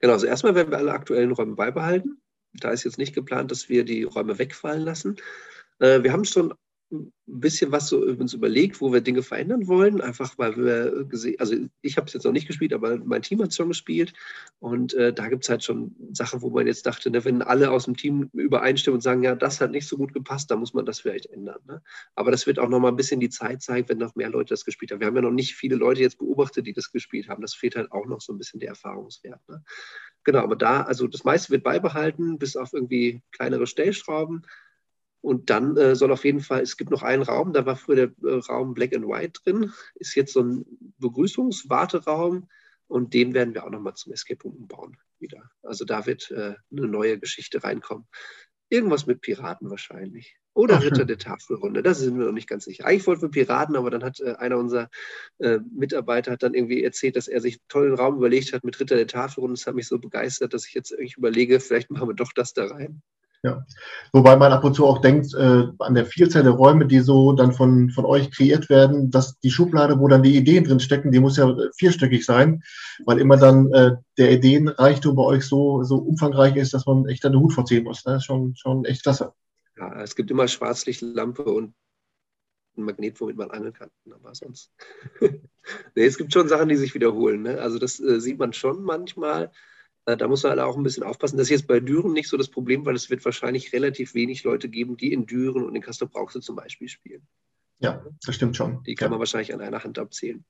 Genau, 0.00 0.12
also 0.12 0.26
erstmal 0.26 0.54
werden 0.54 0.70
wir 0.70 0.76
alle 0.76 0.92
aktuellen 0.92 1.32
Räume 1.32 1.54
beibehalten. 1.54 2.20
Da 2.52 2.68
ist 2.68 2.84
jetzt 2.84 2.98
nicht 2.98 3.14
geplant, 3.14 3.52
dass 3.52 3.70
wir 3.70 3.86
die 3.86 4.02
Räume 4.02 4.38
wegfallen 4.38 4.82
lassen. 4.82 5.16
Äh, 5.78 6.02
wir 6.02 6.12
haben 6.12 6.26
schon 6.26 6.52
ein 6.92 7.12
bisschen 7.26 7.72
was 7.72 7.88
so 7.88 8.02
uns 8.02 8.34
überlegt, 8.34 8.80
wo 8.80 8.92
wir 8.92 9.00
Dinge 9.00 9.22
verändern 9.22 9.66
wollen. 9.66 10.00
Einfach 10.00 10.36
weil 10.38 10.56
wir 10.56 11.04
gesehen, 11.04 11.36
also 11.38 11.56
ich 11.80 11.96
habe 11.96 12.06
es 12.06 12.12
jetzt 12.12 12.24
noch 12.24 12.32
nicht 12.32 12.46
gespielt, 12.46 12.72
aber 12.72 12.98
mein 12.98 13.22
Team 13.22 13.40
hat 13.40 13.48
es 13.48 13.56
schon 13.56 13.68
gespielt. 13.68 14.12
Und 14.58 14.94
äh, 14.94 15.12
da 15.12 15.28
gibt 15.28 15.44
es 15.44 15.48
halt 15.48 15.64
schon 15.64 15.96
Sachen, 16.12 16.42
wo 16.42 16.50
man 16.50 16.66
jetzt 16.66 16.86
dachte, 16.86 17.10
ne, 17.10 17.24
wenn 17.24 17.42
alle 17.42 17.70
aus 17.70 17.86
dem 17.86 17.96
Team 17.96 18.28
übereinstimmen 18.32 18.96
und 18.96 19.02
sagen, 19.02 19.22
ja, 19.22 19.34
das 19.34 19.60
hat 19.60 19.70
nicht 19.70 19.88
so 19.88 19.96
gut 19.96 20.12
gepasst, 20.12 20.50
dann 20.50 20.58
muss 20.60 20.74
man 20.74 20.84
das 20.84 21.00
vielleicht 21.00 21.26
ändern. 21.26 21.60
Ne? 21.66 21.82
Aber 22.14 22.30
das 22.30 22.46
wird 22.46 22.58
auch 22.58 22.68
noch 22.68 22.80
mal 22.80 22.88
ein 22.88 22.96
bisschen 22.96 23.20
die 23.20 23.30
Zeit 23.30 23.62
zeigen, 23.62 23.88
wenn 23.88 23.98
noch 23.98 24.14
mehr 24.14 24.30
Leute 24.30 24.50
das 24.50 24.64
gespielt 24.64 24.92
haben. 24.92 25.00
Wir 25.00 25.06
haben 25.06 25.16
ja 25.16 25.22
noch 25.22 25.30
nicht 25.30 25.54
viele 25.54 25.76
Leute 25.76 26.02
jetzt 26.02 26.18
beobachtet, 26.18 26.66
die 26.66 26.74
das 26.74 26.92
gespielt 26.92 27.28
haben. 27.28 27.42
Das 27.42 27.54
fehlt 27.54 27.76
halt 27.76 27.90
auch 27.92 28.06
noch 28.06 28.20
so 28.20 28.32
ein 28.32 28.38
bisschen 28.38 28.60
der 28.60 28.70
Erfahrungswert. 28.70 29.40
Ne? 29.48 29.64
Genau, 30.24 30.40
aber 30.40 30.56
da, 30.56 30.82
also 30.82 31.06
das 31.06 31.24
meiste 31.24 31.50
wird 31.50 31.64
beibehalten, 31.64 32.38
bis 32.38 32.56
auf 32.56 32.72
irgendwie 32.72 33.22
kleinere 33.32 33.66
Stellschrauben. 33.66 34.46
Und 35.22 35.50
dann 35.50 35.76
äh, 35.76 35.94
soll 35.94 36.12
auf 36.12 36.24
jeden 36.24 36.40
Fall, 36.40 36.60
es 36.62 36.76
gibt 36.76 36.90
noch 36.90 37.02
einen 37.02 37.22
Raum, 37.22 37.52
da 37.52 37.64
war 37.64 37.76
früher 37.76 38.08
der 38.08 38.28
äh, 38.28 38.38
Raum 38.48 38.74
Black 38.74 38.94
and 38.94 39.06
White 39.06 39.40
drin, 39.44 39.72
ist 39.94 40.16
jetzt 40.16 40.32
so 40.32 40.42
ein 40.42 40.66
Begrüßungswarteraum 40.98 42.48
und 42.88 43.14
den 43.14 43.32
werden 43.32 43.54
wir 43.54 43.64
auch 43.64 43.70
nochmal 43.70 43.94
zum 43.94 44.12
Escape 44.12 44.42
Room 44.42 44.56
umbauen 44.56 44.98
wieder. 45.20 45.48
Also 45.62 45.84
da 45.84 46.06
wird 46.06 46.30
äh, 46.32 46.54
eine 46.70 46.88
neue 46.88 47.18
Geschichte 47.18 47.62
reinkommen. 47.62 48.06
Irgendwas 48.68 49.06
mit 49.06 49.20
Piraten 49.20 49.70
wahrscheinlich. 49.70 50.36
Oder 50.54 50.78
Ach, 50.78 50.82
Ritter 50.82 51.04
der 51.04 51.18
Tafelrunde, 51.18 51.82
da 51.82 51.94
sind 51.94 52.18
wir 52.18 52.26
noch 52.26 52.32
nicht 52.32 52.48
ganz 52.48 52.64
sicher. 52.64 52.84
Eigentlich 52.84 53.06
wollten 53.06 53.22
wir 53.22 53.30
Piraten, 53.30 53.76
aber 53.76 53.90
dann 53.90 54.02
hat 54.02 54.20
äh, 54.20 54.34
einer 54.34 54.58
unserer 54.58 54.90
äh, 55.38 55.60
Mitarbeiter 55.72 56.32
hat 56.32 56.42
dann 56.42 56.54
irgendwie 56.54 56.82
erzählt, 56.82 57.16
dass 57.16 57.28
er 57.28 57.40
sich 57.40 57.54
einen 57.54 57.68
tollen 57.68 57.94
Raum 57.94 58.16
überlegt 58.16 58.52
hat 58.52 58.64
mit 58.64 58.78
Ritter 58.80 58.96
der 58.96 59.06
Tafelrunde. 59.06 59.54
Das 59.54 59.66
hat 59.66 59.76
mich 59.76 59.86
so 59.86 59.98
begeistert, 59.98 60.52
dass 60.52 60.66
ich 60.66 60.74
jetzt 60.74 60.90
irgendwie 60.90 61.14
überlege, 61.16 61.60
vielleicht 61.60 61.90
machen 61.90 62.08
wir 62.08 62.14
doch 62.14 62.32
das 62.34 62.52
da 62.52 62.66
rein. 62.66 63.02
Ja. 63.44 63.66
Wobei 64.12 64.36
man 64.36 64.52
ab 64.52 64.62
und 64.62 64.74
zu 64.74 64.86
auch 64.86 65.00
denkt, 65.00 65.34
äh, 65.34 65.66
an 65.80 65.94
der 65.94 66.06
Vielzahl 66.06 66.44
der 66.44 66.52
Räume, 66.52 66.86
die 66.86 67.00
so 67.00 67.32
dann 67.32 67.52
von, 67.52 67.90
von 67.90 68.04
euch 68.04 68.30
kreiert 68.30 68.70
werden, 68.70 69.10
dass 69.10 69.40
die 69.40 69.50
Schublade, 69.50 69.98
wo 69.98 70.06
dann 70.06 70.22
die 70.22 70.36
Ideen 70.36 70.62
drin 70.62 70.78
stecken, 70.78 71.10
die 71.10 71.18
muss 71.18 71.36
ja 71.36 71.52
vierstöckig 71.76 72.24
sein, 72.24 72.62
weil 73.04 73.18
immer 73.18 73.36
dann 73.36 73.72
äh, 73.72 73.96
der 74.16 74.30
Ideenreichtum 74.30 75.16
bei 75.16 75.24
euch 75.24 75.44
so, 75.44 75.82
so 75.82 75.96
umfangreich 75.96 76.54
ist, 76.54 76.72
dass 76.72 76.86
man 76.86 77.06
echt 77.08 77.26
einen 77.26 77.40
Hut 77.40 77.52
vorziehen 77.52 77.82
muss. 77.82 78.04
Ne? 78.04 78.12
Das 78.12 78.22
ist 78.22 78.26
schon, 78.26 78.54
schon 78.54 78.84
echt 78.84 79.02
klasse. 79.02 79.32
Ja, 79.76 80.00
es 80.02 80.14
gibt 80.14 80.30
immer 80.30 80.46
Schwarzlichtlampe 80.46 81.42
und 81.42 81.74
ein 82.76 82.84
Magnet, 82.84 83.20
womit 83.20 83.36
man 83.36 83.50
angeln 83.50 83.72
kann. 83.72 83.90
Aber 84.08 84.34
sonst. 84.36 84.70
nee, 85.20 86.04
es 86.04 86.16
gibt 86.16 86.32
schon 86.32 86.46
Sachen, 86.46 86.68
die 86.68 86.76
sich 86.76 86.94
wiederholen. 86.94 87.42
Ne? 87.42 87.60
Also 87.60 87.80
das 87.80 87.98
äh, 87.98 88.20
sieht 88.20 88.38
man 88.38 88.52
schon 88.52 88.84
manchmal. 88.84 89.50
Äh, 90.06 90.16
da 90.16 90.28
muss 90.28 90.42
man 90.42 90.50
halt 90.50 90.60
auch 90.60 90.76
ein 90.76 90.82
bisschen 90.82 91.04
aufpassen. 91.04 91.36
Das 91.36 91.46
ist 91.46 91.50
jetzt 91.50 91.66
bei 91.66 91.80
Düren 91.80 92.12
nicht 92.12 92.28
so 92.28 92.36
das 92.36 92.48
Problem, 92.48 92.84
weil 92.84 92.96
es 92.96 93.10
wird 93.10 93.24
wahrscheinlich 93.24 93.72
relativ 93.72 94.14
wenig 94.14 94.44
Leute 94.44 94.68
geben, 94.68 94.96
die 94.96 95.12
in 95.12 95.26
Düren 95.26 95.64
und 95.64 95.74
in 95.74 95.82
Castor 95.82 96.08
Brauxel 96.08 96.42
zum 96.42 96.56
Beispiel 96.56 96.88
spielen. 96.88 97.26
Ja, 97.78 98.04
das 98.24 98.34
stimmt 98.34 98.56
schon. 98.56 98.82
Die 98.84 98.94
kann 98.94 99.06
ja. 99.06 99.10
man 99.10 99.18
wahrscheinlich 99.18 99.52
an 99.52 99.60
einer 99.60 99.82
Hand 99.82 99.98
abzählen. 99.98 100.44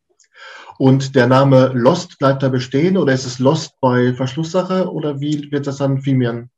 Und 0.79 1.15
der 1.15 1.27
Name 1.27 1.73
Lost 1.75 2.19
bleibt 2.19 2.43
da 2.43 2.49
bestehen 2.49 2.97
oder 2.97 3.13
ist 3.13 3.27
es 3.27 3.39
Lost 3.39 3.79
bei 3.81 4.15
Verschlusssache 4.15 4.91
oder 4.91 5.21
wie 5.21 5.51
wird 5.51 5.67
das 5.67 5.79
dann 5.79 6.01
filmieren? 6.01 6.51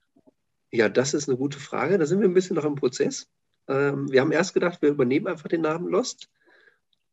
Ja, 0.71 0.89
das 0.89 1.15
ist 1.15 1.29
eine 1.29 1.39
gute 1.39 1.59
Frage. 1.59 1.99
Da 1.99 2.07
sind 2.07 2.21
wir 2.21 2.29
ein 2.29 2.35
bisschen 2.35 2.57
noch 2.57 2.65
im 2.65 2.75
Prozess. 2.75 3.29
Ähm, 3.69 4.11
wir 4.11 4.21
haben 4.21 4.33
erst 4.33 4.55
gedacht, 4.55 4.83
wir 4.83 4.91
übernehmen 4.91 5.27
einfach 5.27 5.49
den 5.49 5.63
Namen 5.63 5.89
Lost. 5.89 6.29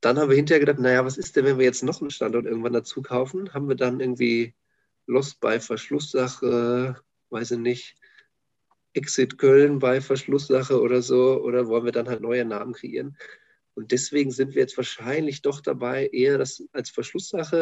Dann 0.02 0.18
haben 0.18 0.30
wir 0.30 0.36
hinterher 0.36 0.60
gedacht, 0.60 0.80
naja, 0.80 1.06
was 1.06 1.18
ist 1.18 1.36
denn, 1.36 1.46
wenn 1.46 1.60
wir 1.60 1.66
jetzt 1.66 1.84
noch 1.84 2.02
einen 2.02 2.10
Standort 2.10 2.46
irgendwann 2.46 2.74
dazu 2.74 3.02
kaufen? 3.02 3.54
Haben 3.54 3.70
wir 3.70 3.76
dann 3.76 4.00
irgendwie 4.00 4.56
Lost 5.08 5.40
bei 5.40 5.60
Verschlusssache, 5.60 7.02
weiß 7.30 7.52
ich 7.52 7.60
nicht, 7.60 7.96
Exit 8.94 9.38
Köln 9.38 9.80
bei 9.80 10.02
Verschlusssache 10.02 10.82
oder 10.82 11.02
so, 11.02 11.42
oder 11.42 11.68
wollen 11.68 11.86
wir 11.86 11.92
dann 11.92 12.10
halt 12.10 12.22
neue 12.22 12.46
Namen 12.46 12.74
kreieren? 12.74 13.18
Und 13.74 13.94
deswegen 13.94 14.32
sind 14.32 14.54
wir 14.54 14.62
jetzt 14.62 14.76
wahrscheinlich 14.76 15.42
doch 15.42 15.62
dabei, 15.62 16.08
eher 16.08 16.38
das 16.38 16.62
als 16.74 16.90
Verschlusssache 16.90 17.58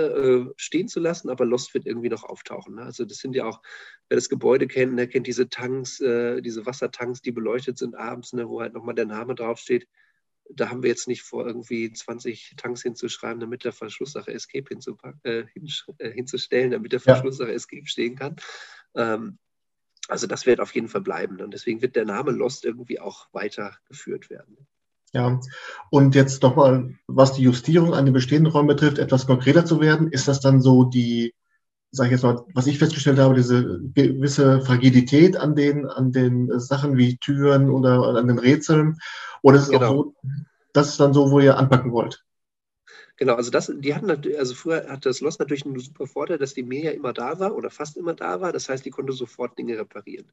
äh, 0.50 0.54
stehen 0.58 0.88
zu 0.88 1.00
lassen, 1.00 1.30
aber 1.30 1.46
Lost 1.46 1.74
wird 1.76 1.86
irgendwie 1.86 2.10
noch 2.10 2.24
auftauchen. 2.24 2.76
Ne? 2.76 2.82
Also 2.82 3.06
das 3.06 3.20
sind 3.20 3.36
ja 3.36 3.46
auch, 3.46 3.62
wer 4.10 4.16
das 4.16 4.28
Gebäude 4.28 4.68
kennt, 4.68 4.98
der 4.98 5.08
kennt 5.08 5.28
diese 5.28 5.50
Tanks, 5.50 6.00
äh, 6.00 6.42
diese 6.42 6.66
Wassertanks, 6.66 7.22
die 7.22 7.32
beleuchtet 7.32 7.78
sind 7.78 7.96
abends, 7.96 8.34
ne, 8.34 8.50
wo 8.50 8.60
halt 8.60 8.74
nochmal 8.74 8.96
der 8.96 9.06
Name 9.06 9.36
draufsteht 9.36 9.88
da 10.54 10.70
haben 10.70 10.84
wir 10.84 10.90
jetzt 10.90 11.08
nicht 11.08 11.24
vor, 11.24 11.46
irgendwie 11.46 11.92
20 11.92 12.56
Tanks 12.58 12.82
hinzuschreiben, 12.82 13.40
damit 13.40 13.64
der 13.64 13.72
Verschlusssache 13.72 14.34
Escape 14.34 14.70
äh, 15.24 15.46
äh, 15.98 16.12
hinzustellen, 16.12 16.72
damit 16.72 16.92
der 16.92 17.00
Verschlusssache 17.00 17.50
ja. 17.50 17.56
Escape 17.56 17.88
stehen 17.88 18.16
kann. 18.16 18.36
Ähm, 18.96 19.38
also 20.08 20.26
das 20.26 20.46
wird 20.46 20.60
auf 20.60 20.74
jeden 20.74 20.88
Fall 20.88 21.02
bleiben. 21.02 21.40
Und 21.42 21.54
deswegen 21.54 21.82
wird 21.82 21.96
der 21.96 22.06
Name 22.06 22.32
Lost 22.32 22.66
irgendwie 22.66 23.00
auch 23.00 23.28
weitergeführt 23.32 24.30
werden. 24.30 24.68
Ja, 25.14 25.40
und 25.90 26.14
jetzt 26.14 26.44
nochmal, 26.44 26.96
was 27.08 27.34
die 27.34 27.42
Justierung 27.42 27.94
an 27.94 28.06
den 28.06 28.14
bestehenden 28.14 28.52
Räumen 28.52 28.68
betrifft, 28.68 29.00
etwas 29.00 29.26
konkreter 29.26 29.66
zu 29.66 29.82
werden, 29.82 30.12
ist 30.12 30.28
das 30.28 30.40
dann 30.40 30.62
so 30.62 30.84
die, 30.84 31.34
sage 31.92 32.08
ich 32.08 32.12
jetzt 32.14 32.24
mal, 32.24 32.46
was 32.54 32.68
ich 32.68 32.78
festgestellt 32.78 33.18
habe, 33.18 33.36
diese 33.36 33.82
gewisse 33.94 34.62
Fragilität 34.62 35.38
an 35.38 35.56
den, 35.56 35.86
an 35.88 36.12
den 36.12 36.60
Sachen 36.60 36.98
wie 36.98 37.18
Türen 37.18 37.70
oder 37.70 38.16
an 38.16 38.28
den 38.28 38.40
Rätseln? 38.40 38.98
Oder 39.42 39.58
ist 39.58 39.64
es 39.64 39.70
genau. 39.70 39.86
auch 39.86 39.92
so, 39.96 40.16
das 40.74 40.90
ist 40.90 41.00
dann 41.00 41.14
so, 41.14 41.32
wo 41.32 41.40
ihr 41.40 41.58
anpacken 41.58 41.92
wollt? 41.92 42.24
Genau, 43.18 43.34
also 43.34 43.52
das, 43.52 43.72
die 43.76 43.94
hatten 43.96 44.10
also 44.10 44.56
früher 44.56 44.88
hat 44.88 45.06
das 45.06 45.20
Lost 45.20 45.40
natürlich 45.40 45.66
einen 45.66 45.80
super 45.80 46.08
Vorteil, 46.08 46.38
dass 46.38 46.54
die 46.54 46.64
Meer 46.64 46.84
ja 46.86 46.92
immer 46.92 47.12
da 47.12 47.40
war 47.40 47.56
oder 47.56 47.70
fast 47.70 47.98
immer 47.98 48.14
da 48.14 48.40
war. 48.40 48.54
Das 48.54 48.70
heißt, 48.70 48.86
die 48.86 48.92
konnte 48.92 49.12
sofort 49.12 49.58
Dinge 49.58 49.78
reparieren. 49.78 50.32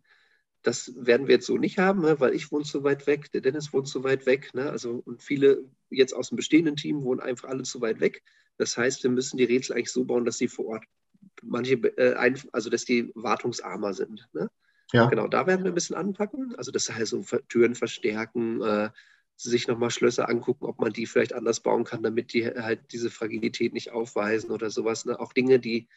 Das 0.62 0.92
werden 0.96 1.26
wir 1.26 1.36
jetzt 1.36 1.46
so 1.46 1.58
nicht 1.58 1.78
haben, 1.78 2.02
ne, 2.02 2.20
weil 2.20 2.34
ich 2.34 2.52
wohne 2.52 2.64
so 2.64 2.84
weit 2.84 3.06
weg, 3.06 3.32
der 3.32 3.40
Dennis 3.40 3.72
wohnt 3.72 3.88
so 3.88 4.04
weit 4.04 4.26
weg. 4.26 4.54
Ne, 4.54 4.70
also, 4.70 5.02
und 5.04 5.22
viele 5.22 5.64
jetzt 5.90 6.12
aus 6.12 6.28
dem 6.28 6.36
bestehenden 6.36 6.76
Team 6.76 7.02
wohnen 7.02 7.20
einfach 7.20 7.48
alle 7.48 7.62
zu 7.62 7.80
weit 7.80 8.00
weg. 8.00 8.22
Das 8.56 8.76
heißt, 8.76 9.02
wir 9.02 9.10
müssen 9.10 9.36
die 9.36 9.44
Rätsel 9.44 9.75
eigentlich 9.75 9.92
so 9.92 10.04
bauen, 10.04 10.25
dass 10.25 10.38
sie 10.38 10.48
vor 10.48 10.66
Ort 10.66 10.84
manche, 11.42 11.75
äh, 11.75 12.14
also 12.52 12.71
dass 12.71 12.85
die 12.85 13.12
wartungsarmer 13.14 13.95
sind. 13.95 14.28
Ne? 14.33 14.50
Ja. 14.92 15.06
Genau, 15.06 15.26
da 15.28 15.47
werden 15.47 15.64
wir 15.64 15.73
ein 15.73 15.75
bisschen 15.75 15.97
anpacken. 15.97 16.54
Also 16.56 16.71
das 16.71 16.90
heißt, 16.90 17.11
so 17.11 17.25
Türen 17.49 17.75
verstärken, 17.75 18.62
äh, 18.62 18.90
sich 19.37 19.68
nochmal 19.68 19.90
Schlösser 19.90 20.28
angucken, 20.28 20.64
ob 20.64 20.80
man 20.80 20.92
die 20.92 21.06
vielleicht 21.06 21.35
anders 21.35 21.61
bauen 21.61 21.85
kann, 21.85 22.02
damit 22.02 22.33
die 22.33 22.47
halt 22.47 22.92
diese 22.92 23.11
Fragilität 23.11 23.75
nicht 23.75 23.90
aufweisen 23.90 24.50
oder 24.50 24.71
sowas. 24.71 25.04
Ne? 25.04 25.18
Auch 25.21 25.33
Dinge, 25.33 25.59
die, 25.59 25.88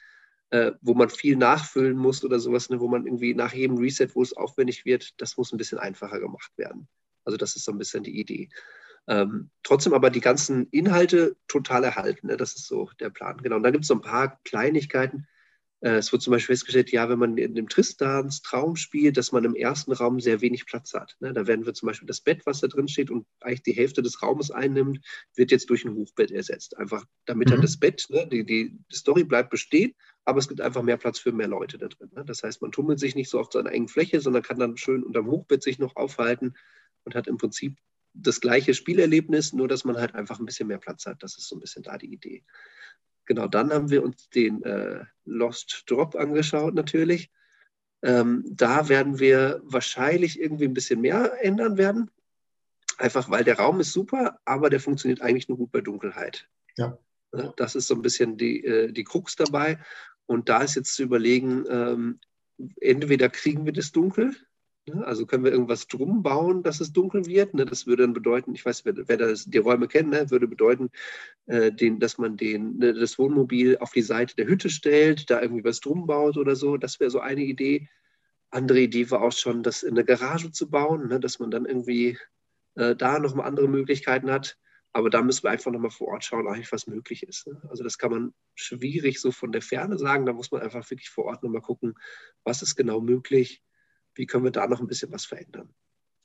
äh, 0.50 0.74
wo 0.82 0.94
man 0.94 1.10
viel 1.10 1.38
nachfüllen 1.38 1.98
muss 1.98 2.24
oder 2.24 2.40
sowas, 2.40 2.70
ne? 2.70 2.80
wo 2.80 2.88
man 2.88 3.06
irgendwie 3.06 3.34
nach 3.34 3.54
jedem 3.54 3.78
Reset, 3.78 4.10
wo 4.14 4.22
es 4.22 4.36
aufwendig 4.36 4.86
wird, 4.86 5.22
das 5.22 5.38
muss 5.38 5.54
ein 5.54 5.58
bisschen 5.58 5.78
einfacher 5.78 6.20
gemacht 6.20 6.52
werden. 6.58 6.88
Also 7.24 7.38
das 7.38 7.56
ist 7.56 7.64
so 7.64 7.72
ein 7.72 7.78
bisschen 7.78 8.04
die 8.04 8.20
Idee. 8.20 8.50
Ähm, 9.08 9.50
trotzdem 9.63 9.94
aber 9.94 10.10
die 10.10 10.22
ganzen 10.22 10.68
Inhalte 10.70 11.36
total 11.48 11.84
erhalten. 11.84 12.27
Ne? 12.27 12.38
Das 12.38 12.56
ist 12.56 12.68
so 12.68 12.89
der 13.00 13.10
Plan. 13.10 13.38
Genau. 13.38 13.56
Und 13.56 13.63
da 13.63 13.72
gibt 13.72 13.84
es 13.84 13.88
so 13.88 13.96
ein 13.96 14.01
paar 14.01 14.39
Kleinigkeiten. 14.44 15.27
Äh, 15.82 15.96
es 15.96 16.12
wird 16.12 16.22
zum 16.22 16.32
Beispiel 16.32 16.56
festgestellt, 16.56 16.91
ja, 16.91 17.10
wenn 17.10 17.20
man 17.20 17.38
in 17.38 17.56
dem 17.56 17.70
Tristans 17.70 18.41
Traum 18.41 18.75
spielt, 18.75 19.18
dass 19.18 19.32
man 19.32 19.46
im 19.46 19.56
ersten 19.56 19.91
Raum 19.94 20.20
sehr 20.20 20.41
wenig 20.41 20.65
Platz 20.65 20.94
hat. 20.94 21.15
Ne? 21.20 21.34
Da 21.34 21.48
werden 21.48 21.65
wir 21.65 21.74
zum 21.74 21.88
Beispiel 21.88 22.08
das 22.08 22.22
Bett, 22.22 22.46
was 22.46 22.60
da 22.60 22.68
drin 22.68 22.88
steht 22.88 23.10
und 23.10 23.25
eigentlich 23.39 23.63
die 23.63 23.74
Hälfte 23.74 24.01
des 24.01 24.22
Raumes 24.22 24.51
einnimmt, 24.51 25.00
wird 25.36 25.51
jetzt 25.51 25.70
durch 25.70 25.86
ein 25.86 25.96
Hochbett 25.96 26.32
ersetzt. 26.32 26.77
Einfach 26.77 27.06
damit 27.25 27.48
mhm. 27.48 27.51
dann 27.53 27.62
das 27.62 27.77
Bett, 27.77 28.06
ne, 28.10 28.27
die, 28.27 28.46
die, 28.46 28.77
die, 28.91 28.96
Story 28.96 29.24
bleibt 29.24 29.50
bestehen, 29.50 29.94
aber 30.25 30.39
es 30.39 30.48
gibt 30.48 30.62
einfach 30.62 30.82
mehr 30.82 30.98
Platz 30.98 31.20
für 31.20 31.32
mehr 31.32 31.48
Leute 31.48 31.77
da 31.77 31.88
drin. 31.88 32.10
Ne? 32.13 32.25
Das 32.25 32.44
heißt, 32.44 32.62
man 32.62 32.72
tummelt 32.72 33.00
sich 33.00 33.15
nicht 33.15 33.29
so 33.29 33.39
auf 33.39 33.51
seiner 33.51 33.72
engen 33.72 33.88
Fläche, 33.88 34.20
sondern 34.20 34.44
kann 34.44 34.60
dann 34.60 34.77
schön 34.77 35.03
unterm 35.03 35.27
Hochbett 35.27 35.63
sich 35.63 35.79
noch 35.79 35.96
aufhalten 35.96 36.56
und 37.06 37.15
hat 37.15 37.27
im 37.27 37.38
Prinzip 37.38 37.77
das 38.13 38.42
gleiche 38.42 38.74
Spielerlebnis, 38.74 39.54
nur 39.54 39.68
dass 39.68 39.86
man 39.86 39.98
halt 39.98 40.16
einfach 40.16 40.39
ein 40.39 40.46
bisschen 40.46 40.68
mehr 40.68 40.78
Platz 40.78 41.06
hat. 41.06 41.24
Das 41.24 41.38
ist 41.38 41.48
so 41.48 41.56
ein 41.56 41.60
bisschen 41.60 41.84
da 41.84 41.98
die 41.98 42.12
Idee. 42.12 42.44
Genau, 43.25 43.48
dann 43.48 43.72
haben 43.72 43.89
wir 43.89 44.04
uns 44.04 44.30
den 44.30 44.63
äh, 44.63 45.06
Lost 45.25 45.84
Drop 45.88 46.16
angeschaut 46.16 46.74
natürlich. 46.74 47.32
Ähm, 48.01 48.44
da 48.50 48.89
werden 48.89 49.20
wir 49.20 49.62
wahrscheinlich 49.63 50.39
irgendwie 50.39 50.66
ein 50.66 50.74
bisschen 50.74 51.01
mehr 51.01 51.34
ändern 51.42 51.78
werden. 51.78 52.10
Einfach 52.98 53.30
weil 53.30 53.44
der 53.44 53.58
Raum 53.60 53.80
ist 53.80 53.94
super, 53.94 54.39
aber 54.46 54.70
der 54.70 54.80
funktioniert 54.80 55.22
eigentlich 55.22 55.48
nur 55.48 55.58
gut 55.58 55.72
bei 55.72 55.82
Dunkelheit. 55.82 56.50
Ja. 56.78 56.98
Das 57.58 57.75
ist 57.75 57.88
so 57.88 57.94
ein 57.94 58.01
bisschen 58.01 58.38
die, 58.38 58.66
äh, 58.66 58.92
die 58.92 59.04
Krux 59.04 59.36
dabei. 59.36 59.80
Und 60.25 60.50
da 60.50 60.63
ist 60.63 60.75
jetzt 60.75 60.96
zu 60.96 61.04
überlegen, 61.04 61.66
ähm, 61.70 62.20
entweder 62.82 63.30
kriegen 63.30 63.66
wir 63.66 63.74
das 63.74 63.92
dunkel, 63.92 64.36
Ne? 64.36 64.36
Also 65.04 65.26
können 65.26 65.44
wir 65.44 65.52
irgendwas 65.52 65.88
drum 65.88 66.24
bauen, 66.24 66.64
dass 66.64 66.80
es 66.80 66.94
dunkel 66.94 67.26
wird. 67.26 67.54
Ne? 67.54 67.66
Das 67.66 67.86
würde 67.86 68.04
dann 68.04 68.14
bedeuten, 68.14 68.56
ich 68.56 68.66
weiß, 68.66 68.86
wer, 68.86 69.18
das, 69.18 69.46
die 69.46 69.58
Räume 69.58 69.88
kennt, 69.88 70.10
ne? 70.10 70.30
würde 70.32 70.48
bedeuten, 70.48 70.90
äh, 71.46 71.72
dass 71.72 72.18
man 72.18 72.38
den, 72.38 72.80
das 72.80 73.20
Wohnmobil 73.20 73.78
auf 73.80 73.92
die 73.92 74.02
Seite 74.02 74.36
der 74.36 74.48
Hütte 74.48 74.70
stellt, 74.70 75.30
da 75.30 75.42
irgendwie 75.42 75.64
was 75.64 75.80
drum 75.80 76.08
baut 76.08 76.38
oder 76.38 76.56
so. 76.56 76.78
Das 76.78 77.00
wäre 77.00 77.12
so 77.12 77.20
eine 77.20 77.42
Idee. 77.42 77.90
Andere 78.52 78.80
Idee 78.80 79.10
war 79.12 79.22
auch 79.22 79.32
schon, 79.32 79.64
das 79.64 79.84
in 79.84 79.92
eine 79.92 80.06
Garage 80.06 80.52
zu 80.52 80.70
bauen, 80.70 81.22
dass 81.22 81.40
man 81.40 81.52
dann 81.52 81.66
irgendwie 81.66 82.18
äh, 82.76 82.96
da 82.96 83.20
nochmal 83.20 83.48
andere 83.48 83.68
Möglichkeiten 83.68 84.32
hat. 84.32 84.58
Aber 84.92 85.12
da 85.12 85.22
müssen 85.22 85.44
wir 85.44 85.52
einfach 85.52 85.72
nochmal 85.72 85.92
vor 85.92 86.08
Ort 86.08 86.24
schauen, 86.24 86.48
eigentlich 86.48 86.72
was 86.72 86.88
möglich 86.88 87.22
ist. 87.22 87.48
Also 87.70 87.84
das 87.84 88.00
kann 88.00 88.10
man 88.10 88.34
schwierig 88.56 89.22
so 89.22 89.32
von 89.32 89.52
der 89.52 89.62
Ferne 89.62 90.00
sagen. 90.00 90.26
Da 90.26 90.34
muss 90.34 90.50
man 90.50 90.62
einfach 90.62 90.90
wirklich 90.90 91.12
vor 91.12 91.26
Ort 91.26 91.44
nochmal 91.44 91.62
gucken, 91.62 91.94
was 92.44 92.64
ist 92.64 92.76
genau 92.76 93.00
möglich 93.00 93.62
wie 94.20 94.28
können 94.28 94.44
wir 94.44 94.52
da 94.52 94.68
noch 94.68 94.82
ein 94.82 94.88
bisschen 94.88 95.12
was 95.12 95.26
verändern. 95.26 95.70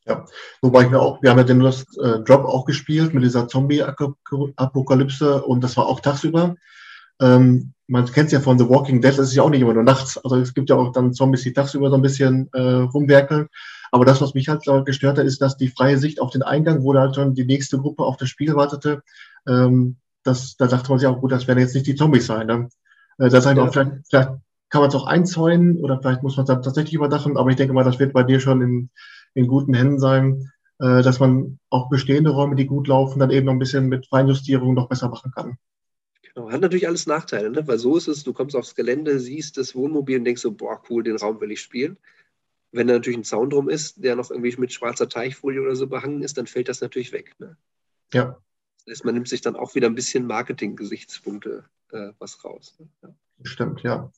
Ja, 0.06 0.26
wobei 0.60 0.82
ich 0.82 0.90
mir 0.90 1.00
auch, 1.00 1.22
wir 1.22 1.30
haben 1.30 1.38
ja 1.38 1.44
den 1.44 1.60
Lost 1.60 1.96
äh, 1.98 2.20
Drop 2.20 2.44
auch 2.44 2.66
gespielt 2.66 3.14
mit 3.14 3.24
dieser 3.24 3.48
Zombie-Apokalypse 3.48 5.42
und 5.44 5.64
das 5.64 5.78
war 5.78 5.86
auch 5.86 6.00
tagsüber. 6.00 6.56
Ähm, 7.20 7.72
man 7.86 8.04
kennt 8.06 8.26
es 8.26 8.32
ja 8.32 8.40
von 8.40 8.58
The 8.58 8.68
Walking 8.68 9.00
Dead, 9.00 9.16
das 9.16 9.28
ist 9.28 9.34
ja 9.34 9.42
auch 9.42 9.48
nicht 9.48 9.62
immer 9.62 9.72
nur 9.72 9.82
nachts. 9.82 10.18
Also 10.18 10.36
es 10.36 10.52
gibt 10.52 10.68
ja 10.68 10.76
auch 10.76 10.92
dann 10.92 11.14
Zombies, 11.14 11.42
die 11.42 11.54
tagsüber 11.54 11.88
so 11.88 11.96
ein 11.96 12.02
bisschen 12.02 12.50
äh, 12.52 12.60
rumwerkeln. 12.60 13.48
Aber 13.92 14.04
das, 14.04 14.20
was 14.20 14.34
mich 14.34 14.48
halt 14.48 14.64
gestört 14.84 15.16
hat, 15.18 15.24
ist, 15.24 15.40
dass 15.40 15.56
die 15.56 15.68
freie 15.68 15.96
Sicht 15.96 16.20
auf 16.20 16.30
den 16.30 16.42
Eingang, 16.42 16.82
wo 16.82 16.92
da 16.92 17.00
halt 17.02 17.14
schon 17.14 17.34
die 17.34 17.46
nächste 17.46 17.78
Gruppe 17.78 18.04
auf 18.04 18.16
das 18.18 18.28
Spiel 18.28 18.54
wartete, 18.56 19.02
ähm, 19.46 19.96
das, 20.24 20.56
da 20.56 20.66
dachte 20.66 20.90
man 20.90 20.98
sich 20.98 21.06
auch, 21.06 21.20
gut, 21.20 21.32
das 21.32 21.46
werden 21.46 21.60
jetzt 21.60 21.74
nicht 21.74 21.86
die 21.86 21.94
Zombies 21.94 22.26
sein. 22.26 22.46
Ne? 22.46 22.68
Äh, 23.18 23.28
das 23.28 23.46
heißt 23.46 23.56
ja. 23.56 23.62
auch, 23.62 23.72
vielleicht, 23.72 23.92
vielleicht 24.10 24.30
kann 24.74 24.80
man 24.80 24.88
es 24.88 24.96
auch 24.96 25.06
einzäunen 25.06 25.78
oder 25.84 26.00
vielleicht 26.00 26.24
muss 26.24 26.36
man 26.36 26.42
es 26.42 26.48
dann 26.48 26.60
tatsächlich 26.60 26.94
überdachen, 26.94 27.36
aber 27.36 27.48
ich 27.48 27.54
denke 27.54 27.72
mal, 27.72 27.84
das 27.84 28.00
wird 28.00 28.12
bei 28.12 28.24
dir 28.24 28.40
schon 28.40 28.60
in, 28.60 28.90
in 29.34 29.46
guten 29.46 29.72
Händen 29.72 30.00
sein, 30.00 30.50
äh, 30.80 31.00
dass 31.00 31.20
man 31.20 31.60
auch 31.70 31.88
bestehende 31.90 32.30
Räume, 32.30 32.56
die 32.56 32.66
gut 32.66 32.88
laufen, 32.88 33.20
dann 33.20 33.30
eben 33.30 33.46
noch 33.46 33.52
ein 33.52 33.60
bisschen 33.60 33.86
mit 33.86 34.08
Feinjustierung 34.08 34.74
noch 34.74 34.88
besser 34.88 35.08
machen 35.08 35.30
kann. 35.30 35.58
Genau, 36.24 36.50
hat 36.50 36.60
natürlich 36.60 36.88
alles 36.88 37.06
Nachteile, 37.06 37.50
ne? 37.50 37.64
weil 37.68 37.78
so 37.78 37.96
ist 37.96 38.08
es, 38.08 38.24
du 38.24 38.32
kommst 38.32 38.56
aufs 38.56 38.74
Gelände, 38.74 39.20
siehst 39.20 39.58
das 39.58 39.76
Wohnmobil 39.76 40.18
und 40.18 40.24
denkst 40.24 40.42
so, 40.42 40.50
boah, 40.50 40.82
cool, 40.90 41.04
den 41.04 41.18
Raum 41.18 41.40
will 41.40 41.52
ich 41.52 41.60
spielen. 41.60 41.96
Wenn 42.72 42.88
da 42.88 42.94
natürlich 42.94 43.18
ein 43.18 43.22
Zaun 43.22 43.50
drum 43.50 43.68
ist, 43.68 44.02
der 44.02 44.16
noch 44.16 44.32
irgendwie 44.32 44.56
mit 44.56 44.72
schwarzer 44.72 45.08
Teichfolie 45.08 45.62
oder 45.62 45.76
so 45.76 45.86
behangen 45.86 46.22
ist, 46.22 46.36
dann 46.36 46.48
fällt 46.48 46.68
das 46.68 46.80
natürlich 46.80 47.12
weg. 47.12 47.36
Ne? 47.38 47.56
Ja. 48.12 48.42
Das 48.86 48.94
heißt, 48.94 49.04
man 49.04 49.14
nimmt 49.14 49.28
sich 49.28 49.40
dann 49.40 49.54
auch 49.54 49.76
wieder 49.76 49.86
ein 49.86 49.94
bisschen 49.94 50.26
Marketing-Gesichtspunkte 50.26 51.62
äh, 51.92 52.10
was 52.18 52.44
raus. 52.44 52.74
Ne? 52.80 52.88
Ja. 53.04 53.14
Stimmt, 53.42 53.82
ja. 53.82 54.10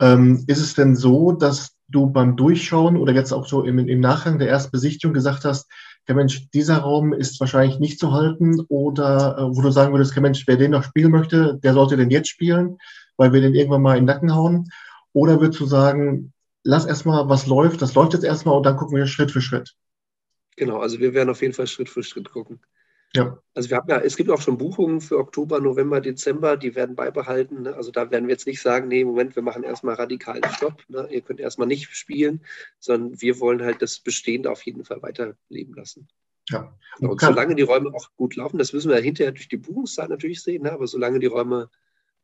Ähm, 0.00 0.44
ist 0.46 0.60
es 0.60 0.74
denn 0.74 0.96
so, 0.96 1.32
dass 1.32 1.76
du 1.88 2.10
beim 2.10 2.36
Durchschauen 2.36 2.96
oder 2.96 3.12
jetzt 3.12 3.32
auch 3.32 3.46
so 3.46 3.62
im, 3.62 3.78
im 3.78 4.00
Nachgang 4.00 4.38
der 4.38 4.48
ersten 4.48 4.72
Besichtigung 4.72 5.14
gesagt 5.14 5.44
hast, 5.44 5.70
ja 6.08 6.14
Mensch, 6.14 6.48
dieser 6.50 6.78
Raum 6.78 7.12
ist 7.12 7.38
wahrscheinlich 7.40 7.78
nicht 7.78 7.98
zu 7.98 8.12
halten 8.12 8.60
oder 8.68 9.36
äh, 9.38 9.56
wo 9.56 9.62
du 9.62 9.70
sagen 9.70 9.92
würdest, 9.92 10.14
ja 10.14 10.22
Mensch, 10.22 10.46
wer 10.46 10.56
den 10.56 10.72
noch 10.72 10.84
spielen 10.84 11.10
möchte, 11.10 11.58
der 11.62 11.74
sollte 11.74 11.96
den 11.96 12.10
jetzt 12.10 12.28
spielen, 12.28 12.78
weil 13.16 13.32
wir 13.32 13.40
den 13.40 13.54
irgendwann 13.54 13.82
mal 13.82 13.96
in 13.96 14.06
den 14.06 14.14
Nacken 14.14 14.34
hauen? 14.34 14.68
Oder 15.12 15.40
würdest 15.40 15.60
du 15.60 15.66
sagen, 15.66 16.32
lass 16.62 16.84
erstmal, 16.84 17.28
was 17.28 17.46
läuft, 17.46 17.80
das 17.80 17.94
läuft 17.94 18.12
jetzt 18.12 18.24
erstmal 18.24 18.56
und 18.56 18.66
dann 18.66 18.76
gucken 18.76 18.96
wir 18.96 19.06
Schritt 19.06 19.30
für 19.30 19.40
Schritt? 19.40 19.74
Genau, 20.56 20.78
also 20.78 20.98
wir 20.98 21.14
werden 21.14 21.30
auf 21.30 21.42
jeden 21.42 21.54
Fall 21.54 21.66
Schritt 21.66 21.88
für 21.88 22.02
Schritt 22.02 22.30
gucken. 22.30 22.60
Ja. 23.16 23.38
Also 23.54 23.70
wir 23.70 23.78
haben 23.78 23.88
ja, 23.88 23.98
es 23.98 24.16
gibt 24.16 24.30
auch 24.30 24.40
schon 24.40 24.58
Buchungen 24.58 25.00
für 25.00 25.18
Oktober, 25.18 25.60
November, 25.60 26.00
Dezember, 26.00 26.56
die 26.56 26.74
werden 26.74 26.94
beibehalten. 26.94 27.62
Ne? 27.62 27.74
Also 27.74 27.90
da 27.90 28.10
werden 28.10 28.26
wir 28.26 28.34
jetzt 28.34 28.46
nicht 28.46 28.60
sagen, 28.60 28.88
nee, 28.88 29.04
Moment, 29.04 29.34
wir 29.34 29.42
machen 29.42 29.62
erstmal 29.62 29.94
radikalen 29.94 30.44
Stopp. 30.54 30.82
Ne? 30.88 31.08
Ihr 31.10 31.22
könnt 31.22 31.40
erstmal 31.40 31.66
nicht 31.66 31.94
spielen, 31.96 32.44
sondern 32.78 33.20
wir 33.20 33.40
wollen 33.40 33.62
halt 33.62 33.80
das 33.80 33.98
Bestehende 33.98 34.50
auf 34.50 34.62
jeden 34.62 34.84
Fall 34.84 35.00
weiterleben 35.02 35.74
lassen. 35.74 36.08
Ja. 36.50 36.76
Und, 37.00 37.08
und 37.08 37.20
solange 37.20 37.54
die 37.54 37.62
Räume 37.62 37.92
auch 37.94 38.10
gut 38.16 38.36
laufen, 38.36 38.58
das 38.58 38.72
müssen 38.72 38.90
wir 38.90 38.98
hinterher 38.98 39.32
durch 39.32 39.48
die 39.48 39.56
Buchungszeit 39.56 40.10
natürlich 40.10 40.42
sehen, 40.42 40.64
ne? 40.64 40.72
aber 40.72 40.86
solange 40.86 41.18
die 41.18 41.26
Räume 41.26 41.70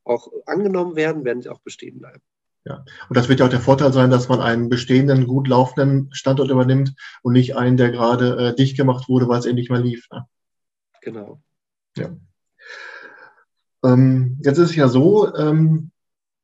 auch 0.05 0.29
angenommen 0.47 0.97
werden, 0.97 1.25
werden 1.25 1.43
sie 1.43 1.49
auch 1.49 1.61
bestehen 1.61 1.99
bleiben. 1.99 2.21
Ja, 2.65 2.85
und 3.09 3.17
das 3.17 3.29
wird 3.29 3.41
ja 3.41 3.47
auch 3.47 3.51
der 3.51 3.61
Vorteil 3.61 3.93
sein, 3.93 4.11
dass 4.11 4.29
man 4.29 4.41
einen 4.41 4.69
bestehenden, 4.69 5.27
gut 5.27 5.49
laufenden 5.49 6.11
Standort 6.13 6.51
übernimmt 6.51 6.95
und 7.23 7.33
nicht 7.33 7.57
einen, 7.57 7.77
der 7.77 7.91
gerade 7.91 8.37
äh, 8.37 8.55
dicht 8.55 8.77
gemacht 8.77 9.09
wurde, 9.09 9.27
weil 9.29 9.41
es 9.41 9.47
endlich 9.47 9.69
mal 9.69 9.83
lief. 9.83 10.09
Ne? 10.13 10.27
Genau. 11.03 11.43
Ja. 11.97 12.11
Ähm, 13.85 14.39
jetzt 14.43 14.59
ist 14.59 14.71
es 14.71 14.77
ja 14.77 14.89
so, 14.89 15.35
ähm, 15.35 15.91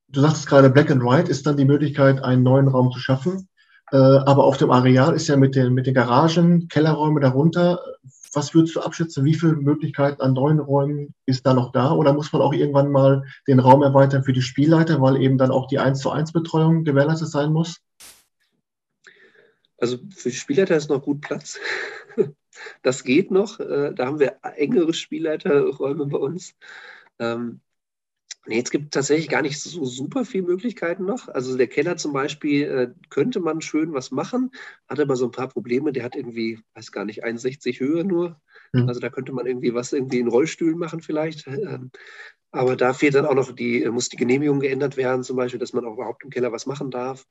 du 0.08 0.20
sagtest 0.20 0.46
gerade, 0.46 0.68
Black 0.68 0.90
and 0.90 1.02
White 1.02 1.30
ist 1.30 1.46
dann 1.46 1.56
die 1.56 1.64
Möglichkeit, 1.64 2.22
einen 2.22 2.42
neuen 2.42 2.68
Raum 2.68 2.90
zu 2.90 2.98
schaffen. 2.98 3.48
Äh, 3.90 3.96
aber 3.96 4.44
auf 4.44 4.58
dem 4.58 4.70
Areal 4.70 5.14
ist 5.14 5.28
ja 5.28 5.36
mit 5.36 5.54
den, 5.54 5.72
mit 5.72 5.86
den 5.86 5.94
Garagen, 5.94 6.68
Kellerräume 6.68 7.20
darunter. 7.20 7.80
Was 8.34 8.52
würdest 8.52 8.76
du 8.76 8.80
abschätzen? 8.80 9.24
Wie 9.24 9.34
viele 9.34 9.54
Möglichkeiten 9.54 10.20
an 10.20 10.34
neuen 10.34 10.58
Räumen 10.58 11.14
ist 11.24 11.46
da 11.46 11.54
noch 11.54 11.72
da? 11.72 11.92
Oder 11.92 12.12
muss 12.12 12.32
man 12.32 12.42
auch 12.42 12.52
irgendwann 12.52 12.90
mal 12.90 13.24
den 13.46 13.60
Raum 13.60 13.82
erweitern 13.82 14.24
für 14.24 14.34
die 14.34 14.42
Spielleiter, 14.42 15.00
weil 15.00 15.22
eben 15.22 15.38
dann 15.38 15.50
auch 15.50 15.68
die 15.68 15.78
1 15.78 16.00
zu 16.00 16.10
1 16.10 16.32
Betreuung 16.32 16.84
gewährleistet 16.84 17.30
sein 17.30 17.52
muss? 17.52 17.80
Also 19.78 19.98
für 20.14 20.30
die 20.30 20.34
Spielleiter 20.34 20.76
ist 20.76 20.90
noch 20.90 21.00
gut 21.00 21.20
Platz. 21.20 21.58
Das 22.82 23.04
geht 23.04 23.30
noch. 23.30 23.60
Äh, 23.60 23.92
da 23.94 24.06
haben 24.06 24.18
wir 24.18 24.38
engere 24.42 24.94
Spielleiterräume 24.94 26.06
bei 26.06 26.18
uns. 26.18 26.54
Ähm, 27.18 27.60
nee, 28.46 28.60
es 28.60 28.70
gibt 28.70 28.94
tatsächlich 28.94 29.28
gar 29.28 29.42
nicht 29.42 29.60
so 29.60 29.84
super 29.84 30.24
viele 30.24 30.44
Möglichkeiten 30.44 31.04
noch. 31.04 31.28
Also 31.28 31.56
der 31.56 31.68
Keller 31.68 31.96
zum 31.96 32.12
Beispiel 32.12 32.62
äh, 32.64 32.88
könnte 33.10 33.40
man 33.40 33.60
schön 33.60 33.92
was 33.92 34.10
machen, 34.10 34.50
hat 34.88 35.00
aber 35.00 35.16
so 35.16 35.26
ein 35.26 35.32
paar 35.32 35.48
Probleme. 35.48 35.92
Der 35.92 36.04
hat 36.04 36.16
irgendwie, 36.16 36.60
weiß 36.74 36.92
gar 36.92 37.04
nicht, 37.04 37.24
61 37.24 37.80
Höhe 37.80 38.04
nur. 38.04 38.40
Mhm. 38.72 38.88
Also 38.88 39.00
da 39.00 39.10
könnte 39.10 39.32
man 39.32 39.46
irgendwie 39.46 39.74
was 39.74 39.92
irgendwie 39.92 40.20
in 40.20 40.28
Rollstühlen 40.28 40.78
machen 40.78 41.00
vielleicht. 41.00 41.46
Ähm, 41.46 41.90
aber 42.50 42.76
da 42.76 42.94
fehlt 42.94 43.14
dann 43.14 43.26
auch 43.26 43.34
noch 43.34 43.52
die, 43.52 43.86
muss 43.90 44.08
die 44.08 44.16
Genehmigung 44.16 44.60
geändert 44.60 44.96
werden, 44.96 45.22
zum 45.22 45.36
Beispiel, 45.36 45.60
dass 45.60 45.72
man 45.72 45.84
auch 45.84 45.94
überhaupt 45.94 46.24
im 46.24 46.30
Keller 46.30 46.50
was 46.50 46.66
machen 46.66 46.90
darf. 46.90 47.26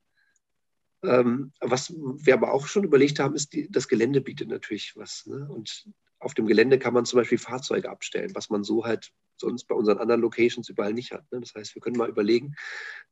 Ähm, 1.03 1.51
was 1.59 1.93
wir 1.93 2.33
aber 2.33 2.53
auch 2.53 2.67
schon 2.67 2.83
überlegt 2.83 3.19
haben, 3.19 3.35
ist, 3.35 3.53
die, 3.53 3.69
das 3.69 3.87
Gelände 3.87 4.21
bietet 4.21 4.49
natürlich 4.49 4.95
was. 4.95 5.25
Ne? 5.27 5.47
Und 5.49 5.87
auf 6.19 6.33
dem 6.33 6.47
Gelände 6.47 6.79
kann 6.79 6.93
man 6.93 7.05
zum 7.05 7.17
Beispiel 7.17 7.37
Fahrzeuge 7.37 7.89
abstellen, 7.89 8.31
was 8.33 8.49
man 8.49 8.63
so 8.63 8.85
halt 8.85 9.11
sonst 9.39 9.65
bei 9.65 9.75
unseren 9.75 9.99
anderen 9.99 10.21
Locations 10.21 10.67
überall 10.67 10.93
nicht 10.93 11.11
hat. 11.11 11.31
Ne? 11.31 11.39
Das 11.39 11.53
heißt, 11.53 11.75
wir 11.75 11.81
können 11.81 11.97
mal 11.97 12.09
überlegen, 12.09 12.55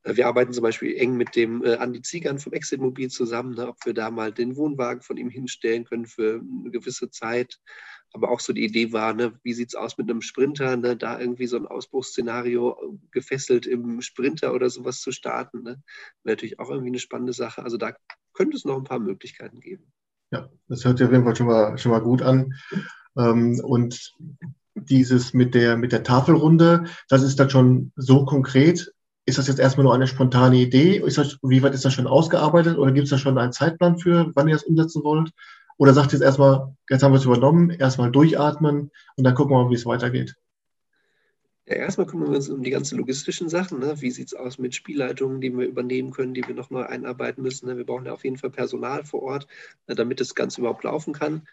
äh, 0.04 0.16
wir 0.16 0.26
arbeiten 0.28 0.54
zum 0.54 0.64
Beispiel 0.64 0.96
eng 0.96 1.16
mit 1.16 1.36
dem 1.36 1.64
äh, 1.64 1.76
Andi 1.76 2.02
Ziegern 2.02 2.40
vom 2.40 2.54
Exit 2.54 2.82
Mobil 2.82 3.10
zusammen, 3.10 3.54
ne? 3.54 3.68
ob 3.68 3.78
wir 3.86 3.94
da 3.94 4.10
mal 4.10 4.32
den 4.32 4.56
Wohnwagen 4.56 5.04
von 5.04 5.18
ihm 5.18 5.30
hinstellen 5.30 5.86
können 5.86 6.08
für 6.08 6.42
eine 6.42 6.72
gewisse 6.72 7.12
Zeit 7.12 7.60
aber 8.16 8.32
auch 8.32 8.40
so 8.40 8.54
die 8.54 8.64
Idee 8.64 8.94
war, 8.94 9.14
ne, 9.14 9.38
wie 9.44 9.54
sieht 9.54 9.70
es 9.70 9.76
aus 9.76 9.98
mit 9.98 10.10
einem 10.10 10.22
Sprinter, 10.22 10.78
da 10.78 11.20
irgendwie 11.20 11.48
so 11.48 11.58
ein 11.58 11.68
Ausbruchsszenario 11.68 12.72
äh, 12.72 12.98
gefesselt 13.12 13.66
im 13.68 14.02
Sprinter 14.02 14.54
oder 14.54 14.70
sowas 14.70 15.02
zu 15.02 15.12
starten. 15.12 15.66
Wäre 15.66 15.82
natürlich 16.24 16.58
auch 16.60 16.70
irgendwie 16.70 16.92
eine 16.92 17.00
spannende 17.00 17.34
Sache. 17.34 17.62
Also 17.62 17.76
da 17.76 17.94
könnte 18.34 18.56
es 18.56 18.64
noch 18.64 18.78
ein 18.78 18.86
paar 18.86 19.00
Möglichkeiten 19.00 19.60
geben. 19.60 19.92
Ja, 20.32 20.50
das 20.68 20.84
hört 20.86 20.98
sich 20.98 21.06
auf 21.06 21.14
jeden 21.14 21.24
Fall 21.24 21.36
schon 21.36 21.48
mal, 21.48 21.78
schon 21.78 21.92
mal 21.92 22.02
gut 22.02 22.22
an. 22.22 22.54
Ähm, 23.18 23.60
und 23.64 24.14
dieses 24.76 25.34
mit 25.34 25.56
der, 25.56 25.78
mit 25.78 25.92
der 25.92 26.04
Tafelrunde, 26.04 26.86
das 27.08 27.24
ist 27.24 27.40
dann 27.40 27.50
schon 27.50 27.92
so 27.96 28.26
konkret. 28.26 28.92
Ist 29.26 29.38
das 29.38 29.48
jetzt 29.48 29.60
erstmal 29.60 29.86
nur 29.86 29.94
eine 29.94 30.08
spontane 30.08 30.58
Idee? 30.58 31.00
Das, 31.00 31.40
wie 31.42 31.64
weit 31.64 31.74
ist 31.74 31.86
das 31.86 31.94
schon 31.94 32.08
ausgearbeitet 32.08 32.78
oder 32.78 32.92
gibt 32.92 33.06
es 33.06 33.12
da 33.12 33.18
schon 33.18 33.38
einen 33.38 33.54
Zeitplan 33.54 33.98
für, 33.98 34.32
wann 34.36 34.48
ihr 34.48 34.56
das 34.56 34.64
umsetzen 34.64 35.04
wollt? 35.04 35.32
Oder 35.78 35.94
sagt 35.94 36.12
ihr 36.12 36.20
jetzt 36.20 36.26
erstmal, 36.26 36.76
jetzt 36.90 37.04
haben 37.04 37.12
wir 37.12 37.18
es 37.18 37.26
übernommen, 37.26 37.70
erstmal 37.70 38.12
durchatmen 38.12 38.92
und 39.16 39.24
dann 39.24 39.36
gucken 39.36 39.56
wir 39.56 39.64
mal, 39.64 39.70
wie 39.70 39.76
es 39.76 39.86
weitergeht? 39.86 40.36
Ja, 41.68 41.78
erstmal 41.78 42.06
kümmern 42.06 42.30
wir 42.30 42.36
uns 42.36 42.50
um 42.50 42.62
die 42.62 42.70
ganzen 42.70 43.00
logistischen 43.00 43.50
Sachen. 43.50 43.80
Ne? 43.80 44.00
Wie 44.00 44.12
sieht 44.12 44.28
es 44.28 44.34
aus 44.36 44.60
mit 44.60 44.76
Spielleitungen, 44.76 45.42
die 45.42 45.52
wir 45.52 45.66
übernehmen 45.66 46.12
können, 46.12 46.36
die 46.36 46.48
wir 46.48 46.54
noch 46.54 46.70
neu 46.70 46.84
einarbeiten 46.84 47.42
müssen? 47.42 47.66
Ne? 47.68 47.78
Wir 47.78 47.86
brauchen 47.86 48.06
ja 48.06 48.14
auf 48.14 48.24
jeden 48.24 48.38
Fall 48.38 48.52
Personal 48.52 49.04
vor 49.04 49.24
Ort, 49.24 49.48
ne, 49.88 49.96
damit 49.96 50.20
das 50.20 50.36
Ganze 50.36 50.62
überhaupt 50.62 50.84
laufen 50.84 51.14
kann. 51.14 51.48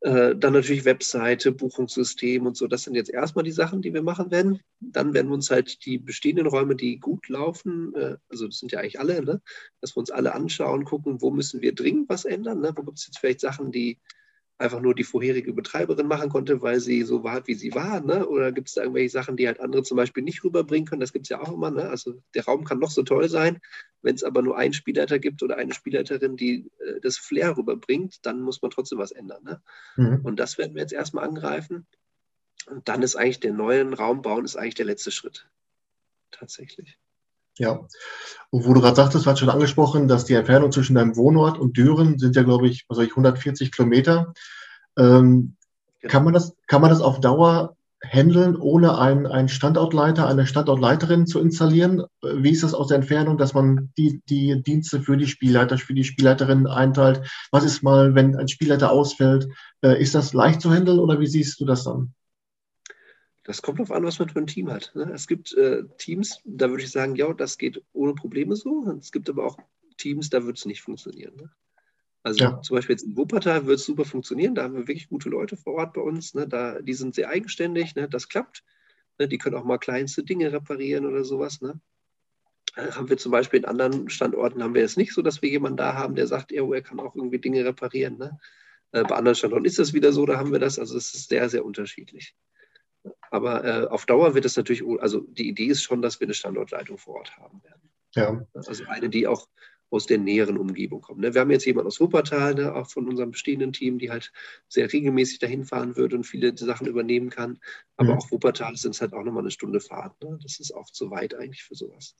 Äh, 0.00 0.34
dann 0.34 0.54
natürlich 0.54 0.86
Webseite, 0.86 1.52
Buchungssystem 1.52 2.46
und 2.46 2.56
so. 2.56 2.68
Das 2.68 2.84
sind 2.84 2.94
jetzt 2.94 3.10
erstmal 3.10 3.44
die 3.44 3.52
Sachen, 3.52 3.82
die 3.82 3.92
wir 3.92 4.02
machen 4.02 4.30
werden. 4.30 4.60
Dann 4.80 5.12
werden 5.12 5.28
wir 5.28 5.34
uns 5.34 5.50
halt 5.50 5.84
die 5.84 5.98
bestehenden 5.98 6.46
Räume, 6.46 6.74
die 6.74 6.98
gut 6.98 7.28
laufen, 7.28 7.94
äh, 7.94 8.16
also 8.30 8.46
das 8.46 8.60
sind 8.60 8.72
ja 8.72 8.78
eigentlich 8.80 8.98
alle, 8.98 9.22
ne? 9.22 9.42
dass 9.82 9.94
wir 9.94 10.00
uns 10.00 10.10
alle 10.10 10.34
anschauen, 10.34 10.86
gucken, 10.86 11.20
wo 11.20 11.30
müssen 11.30 11.60
wir 11.60 11.74
dringend 11.74 12.08
was 12.08 12.24
ändern. 12.24 12.60
Ne? 12.60 12.72
Wo 12.74 12.82
gibt 12.82 12.98
es 12.98 13.06
jetzt 13.06 13.18
vielleicht 13.18 13.40
Sachen, 13.40 13.72
die 13.72 13.98
einfach 14.60 14.80
nur 14.80 14.94
die 14.94 15.04
vorherige 15.04 15.52
Betreiberin 15.54 16.06
machen 16.06 16.28
konnte, 16.28 16.60
weil 16.60 16.80
sie 16.80 17.02
so 17.02 17.24
war, 17.24 17.46
wie 17.46 17.54
sie 17.54 17.74
war? 17.74 18.00
Ne? 18.00 18.26
Oder 18.28 18.52
gibt 18.52 18.68
es 18.68 18.74
da 18.74 18.82
irgendwelche 18.82 19.10
Sachen, 19.10 19.36
die 19.36 19.46
halt 19.46 19.58
andere 19.58 19.82
zum 19.82 19.96
Beispiel 19.96 20.22
nicht 20.22 20.44
rüberbringen 20.44 20.86
können? 20.86 21.00
Das 21.00 21.12
gibt 21.12 21.24
es 21.24 21.30
ja 21.30 21.40
auch 21.40 21.52
immer. 21.52 21.70
Ne? 21.70 21.88
Also 21.88 22.22
der 22.34 22.44
Raum 22.44 22.64
kann 22.64 22.78
noch 22.78 22.90
so 22.90 23.02
toll 23.02 23.28
sein. 23.28 23.60
Wenn 24.02 24.14
es 24.14 24.22
aber 24.22 24.42
nur 24.42 24.58
einen 24.58 24.74
Spielleiter 24.74 25.18
gibt 25.18 25.42
oder 25.42 25.56
eine 25.56 25.72
Spielleiterin, 25.72 26.36
die 26.36 26.70
äh, 26.78 27.00
das 27.00 27.16
Flair 27.16 27.56
rüberbringt, 27.56 28.24
dann 28.26 28.42
muss 28.42 28.60
man 28.60 28.70
trotzdem 28.70 28.98
was 28.98 29.12
ändern. 29.12 29.42
Ne? 29.44 29.62
Mhm. 29.96 30.20
Und 30.24 30.36
das 30.38 30.58
werden 30.58 30.74
wir 30.74 30.82
jetzt 30.82 30.92
erstmal 30.92 31.24
angreifen. 31.24 31.86
Und 32.66 32.88
dann 32.88 33.02
ist 33.02 33.16
eigentlich 33.16 33.40
der 33.40 33.54
neuen 33.54 33.94
Raum 33.94 34.20
bauen, 34.20 34.44
ist 34.44 34.56
eigentlich 34.56 34.74
der 34.74 34.86
letzte 34.86 35.10
Schritt. 35.10 35.48
Tatsächlich. 36.30 36.98
Ja. 37.60 37.86
Und 38.48 38.66
wo 38.66 38.72
du 38.72 38.80
gerade 38.80 38.96
sagtest, 38.96 39.26
du 39.26 39.30
hast 39.30 39.38
schon 39.38 39.50
angesprochen, 39.50 40.08
dass 40.08 40.24
die 40.24 40.32
Entfernung 40.32 40.72
zwischen 40.72 40.94
deinem 40.94 41.14
Wohnort 41.16 41.58
und 41.58 41.76
Düren 41.76 42.18
sind 42.18 42.34
ja, 42.34 42.42
glaube 42.42 42.66
ich, 42.68 42.86
was 42.88 42.96
soll 42.96 43.04
ich, 43.04 43.10
140 43.10 43.70
Kilometer. 43.70 44.32
Ähm, 44.98 45.56
kann, 46.08 46.24
man 46.24 46.32
das, 46.32 46.56
kann 46.68 46.80
man 46.80 46.88
das 46.88 47.02
auf 47.02 47.20
Dauer 47.20 47.76
handeln, 48.02 48.56
ohne 48.56 48.96
einen, 48.96 49.26
einen 49.26 49.50
Standortleiter, 49.50 50.26
eine 50.26 50.46
Standortleiterin 50.46 51.26
zu 51.26 51.38
installieren? 51.38 52.04
Wie 52.22 52.50
ist 52.50 52.62
das 52.62 52.72
aus 52.72 52.88
der 52.88 52.96
Entfernung, 52.96 53.36
dass 53.36 53.52
man 53.52 53.92
die, 53.98 54.22
die 54.30 54.62
Dienste 54.62 55.02
für 55.02 55.18
die 55.18 55.26
Spielleiter, 55.26 55.76
für 55.76 55.92
die 55.92 56.04
Spielleiterinnen 56.04 56.66
einteilt? 56.66 57.20
Was 57.50 57.64
ist 57.64 57.82
mal, 57.82 58.14
wenn 58.14 58.36
ein 58.36 58.48
Spielleiter 58.48 58.90
ausfällt? 58.90 59.48
Äh, 59.82 60.00
ist 60.00 60.14
das 60.14 60.32
leicht 60.32 60.62
zu 60.62 60.72
handeln 60.72 60.98
oder 60.98 61.20
wie 61.20 61.26
siehst 61.26 61.60
du 61.60 61.66
das 61.66 61.84
dann? 61.84 62.14
Das 63.44 63.62
kommt 63.62 63.78
darauf 63.78 63.92
an, 63.92 64.04
was 64.04 64.18
man 64.18 64.28
für 64.28 64.38
ein 64.38 64.46
Team 64.46 64.70
hat. 64.70 64.92
Ne? 64.94 65.10
Es 65.14 65.26
gibt 65.26 65.54
äh, 65.54 65.84
Teams, 65.98 66.40
da 66.44 66.68
würde 66.70 66.82
ich 66.82 66.90
sagen, 66.90 67.16
ja, 67.16 67.32
das 67.32 67.56
geht 67.56 67.82
ohne 67.92 68.14
Probleme 68.14 68.54
so. 68.54 68.86
Es 68.98 69.12
gibt 69.12 69.30
aber 69.30 69.46
auch 69.46 69.58
Teams, 69.96 70.28
da 70.30 70.44
wird 70.44 70.58
es 70.58 70.66
nicht 70.66 70.82
funktionieren. 70.82 71.36
Ne? 71.36 71.50
Also 72.22 72.44
ja. 72.44 72.60
zum 72.60 72.76
Beispiel 72.76 72.94
jetzt 72.94 73.04
in 73.04 73.16
Wuppertal 73.16 73.66
wird 73.66 73.78
es 73.78 73.86
super 73.86 74.04
funktionieren. 74.04 74.54
Da 74.54 74.64
haben 74.64 74.74
wir 74.74 74.88
wirklich 74.88 75.08
gute 75.08 75.30
Leute 75.30 75.56
vor 75.56 75.74
Ort 75.74 75.94
bei 75.94 76.02
uns. 76.02 76.34
Ne? 76.34 76.46
Da, 76.46 76.82
die 76.82 76.94
sind 76.94 77.14
sehr 77.14 77.28
eigenständig, 77.30 77.94
ne? 77.94 78.08
das 78.08 78.28
klappt. 78.28 78.62
Ne? 79.18 79.26
Die 79.26 79.38
können 79.38 79.56
auch 79.56 79.64
mal 79.64 79.78
kleinste 79.78 80.22
Dinge 80.22 80.52
reparieren 80.52 81.06
oder 81.06 81.24
sowas. 81.24 81.62
Ne? 81.62 81.80
Äh, 82.76 82.90
haben 82.92 83.08
wir 83.08 83.16
zum 83.16 83.32
Beispiel 83.32 83.60
in 83.60 83.64
anderen 83.64 84.10
Standorten 84.10 84.62
haben 84.62 84.74
wir 84.74 84.84
es 84.84 84.98
nicht 84.98 85.14
so, 85.14 85.22
dass 85.22 85.40
wir 85.40 85.48
jemanden 85.48 85.78
da 85.78 85.94
haben, 85.94 86.14
der 86.14 86.26
sagt, 86.26 86.52
er, 86.52 86.70
er 86.70 86.82
kann 86.82 87.00
auch 87.00 87.16
irgendwie 87.16 87.38
Dinge 87.38 87.64
reparieren. 87.64 88.18
Ne? 88.18 88.38
Äh, 88.92 89.04
bei 89.04 89.16
anderen 89.16 89.34
Standorten 89.36 89.64
ist 89.64 89.78
das 89.78 89.94
wieder 89.94 90.12
so, 90.12 90.26
da 90.26 90.38
haben 90.38 90.52
wir 90.52 90.58
das. 90.58 90.78
Also 90.78 90.98
es 90.98 91.14
ist 91.14 91.30
sehr, 91.30 91.48
sehr 91.48 91.64
unterschiedlich. 91.64 92.34
Aber 93.30 93.64
äh, 93.64 93.86
auf 93.86 94.06
Dauer 94.06 94.34
wird 94.34 94.44
es 94.44 94.56
natürlich, 94.56 94.82
also 95.00 95.20
die 95.20 95.48
Idee 95.48 95.66
ist 95.66 95.82
schon, 95.82 96.02
dass 96.02 96.20
wir 96.20 96.26
eine 96.26 96.34
Standortleitung 96.34 96.98
vor 96.98 97.16
Ort 97.16 97.36
haben 97.36 97.62
werden. 97.62 97.90
Ja. 98.14 98.46
Also 98.66 98.84
eine, 98.88 99.08
die 99.08 99.26
auch 99.26 99.46
aus 99.90 100.06
der 100.06 100.18
näheren 100.18 100.56
Umgebung 100.56 101.00
kommt. 101.00 101.20
Ne? 101.20 101.34
Wir 101.34 101.40
haben 101.40 101.50
jetzt 101.50 101.66
jemanden 101.66 101.88
aus 101.88 102.00
Wuppertal, 102.00 102.54
ne, 102.54 102.74
auch 102.74 102.88
von 102.88 103.08
unserem 103.08 103.32
bestehenden 103.32 103.72
Team, 103.72 103.98
die 103.98 104.10
halt 104.10 104.32
sehr 104.68 104.92
regelmäßig 104.92 105.40
dahin 105.40 105.64
fahren 105.64 105.96
wird 105.96 106.14
und 106.14 106.24
viele 106.24 106.56
Sachen 106.56 106.86
übernehmen 106.86 107.28
kann. 107.28 107.58
Aber 107.96 108.12
mhm. 108.12 108.18
auch 108.18 108.30
Wuppertal 108.30 108.76
sind 108.76 108.94
es 108.94 109.00
halt 109.00 109.12
auch 109.12 109.24
nochmal 109.24 109.42
eine 109.42 109.50
Stunde 109.50 109.80
Fahrt. 109.80 110.22
Ne? 110.22 110.38
Das 110.42 110.60
ist 110.60 110.72
auch 110.72 110.90
zu 110.90 111.10
weit 111.10 111.34
eigentlich 111.34 111.64
für 111.64 111.74
sowas. 111.74 112.14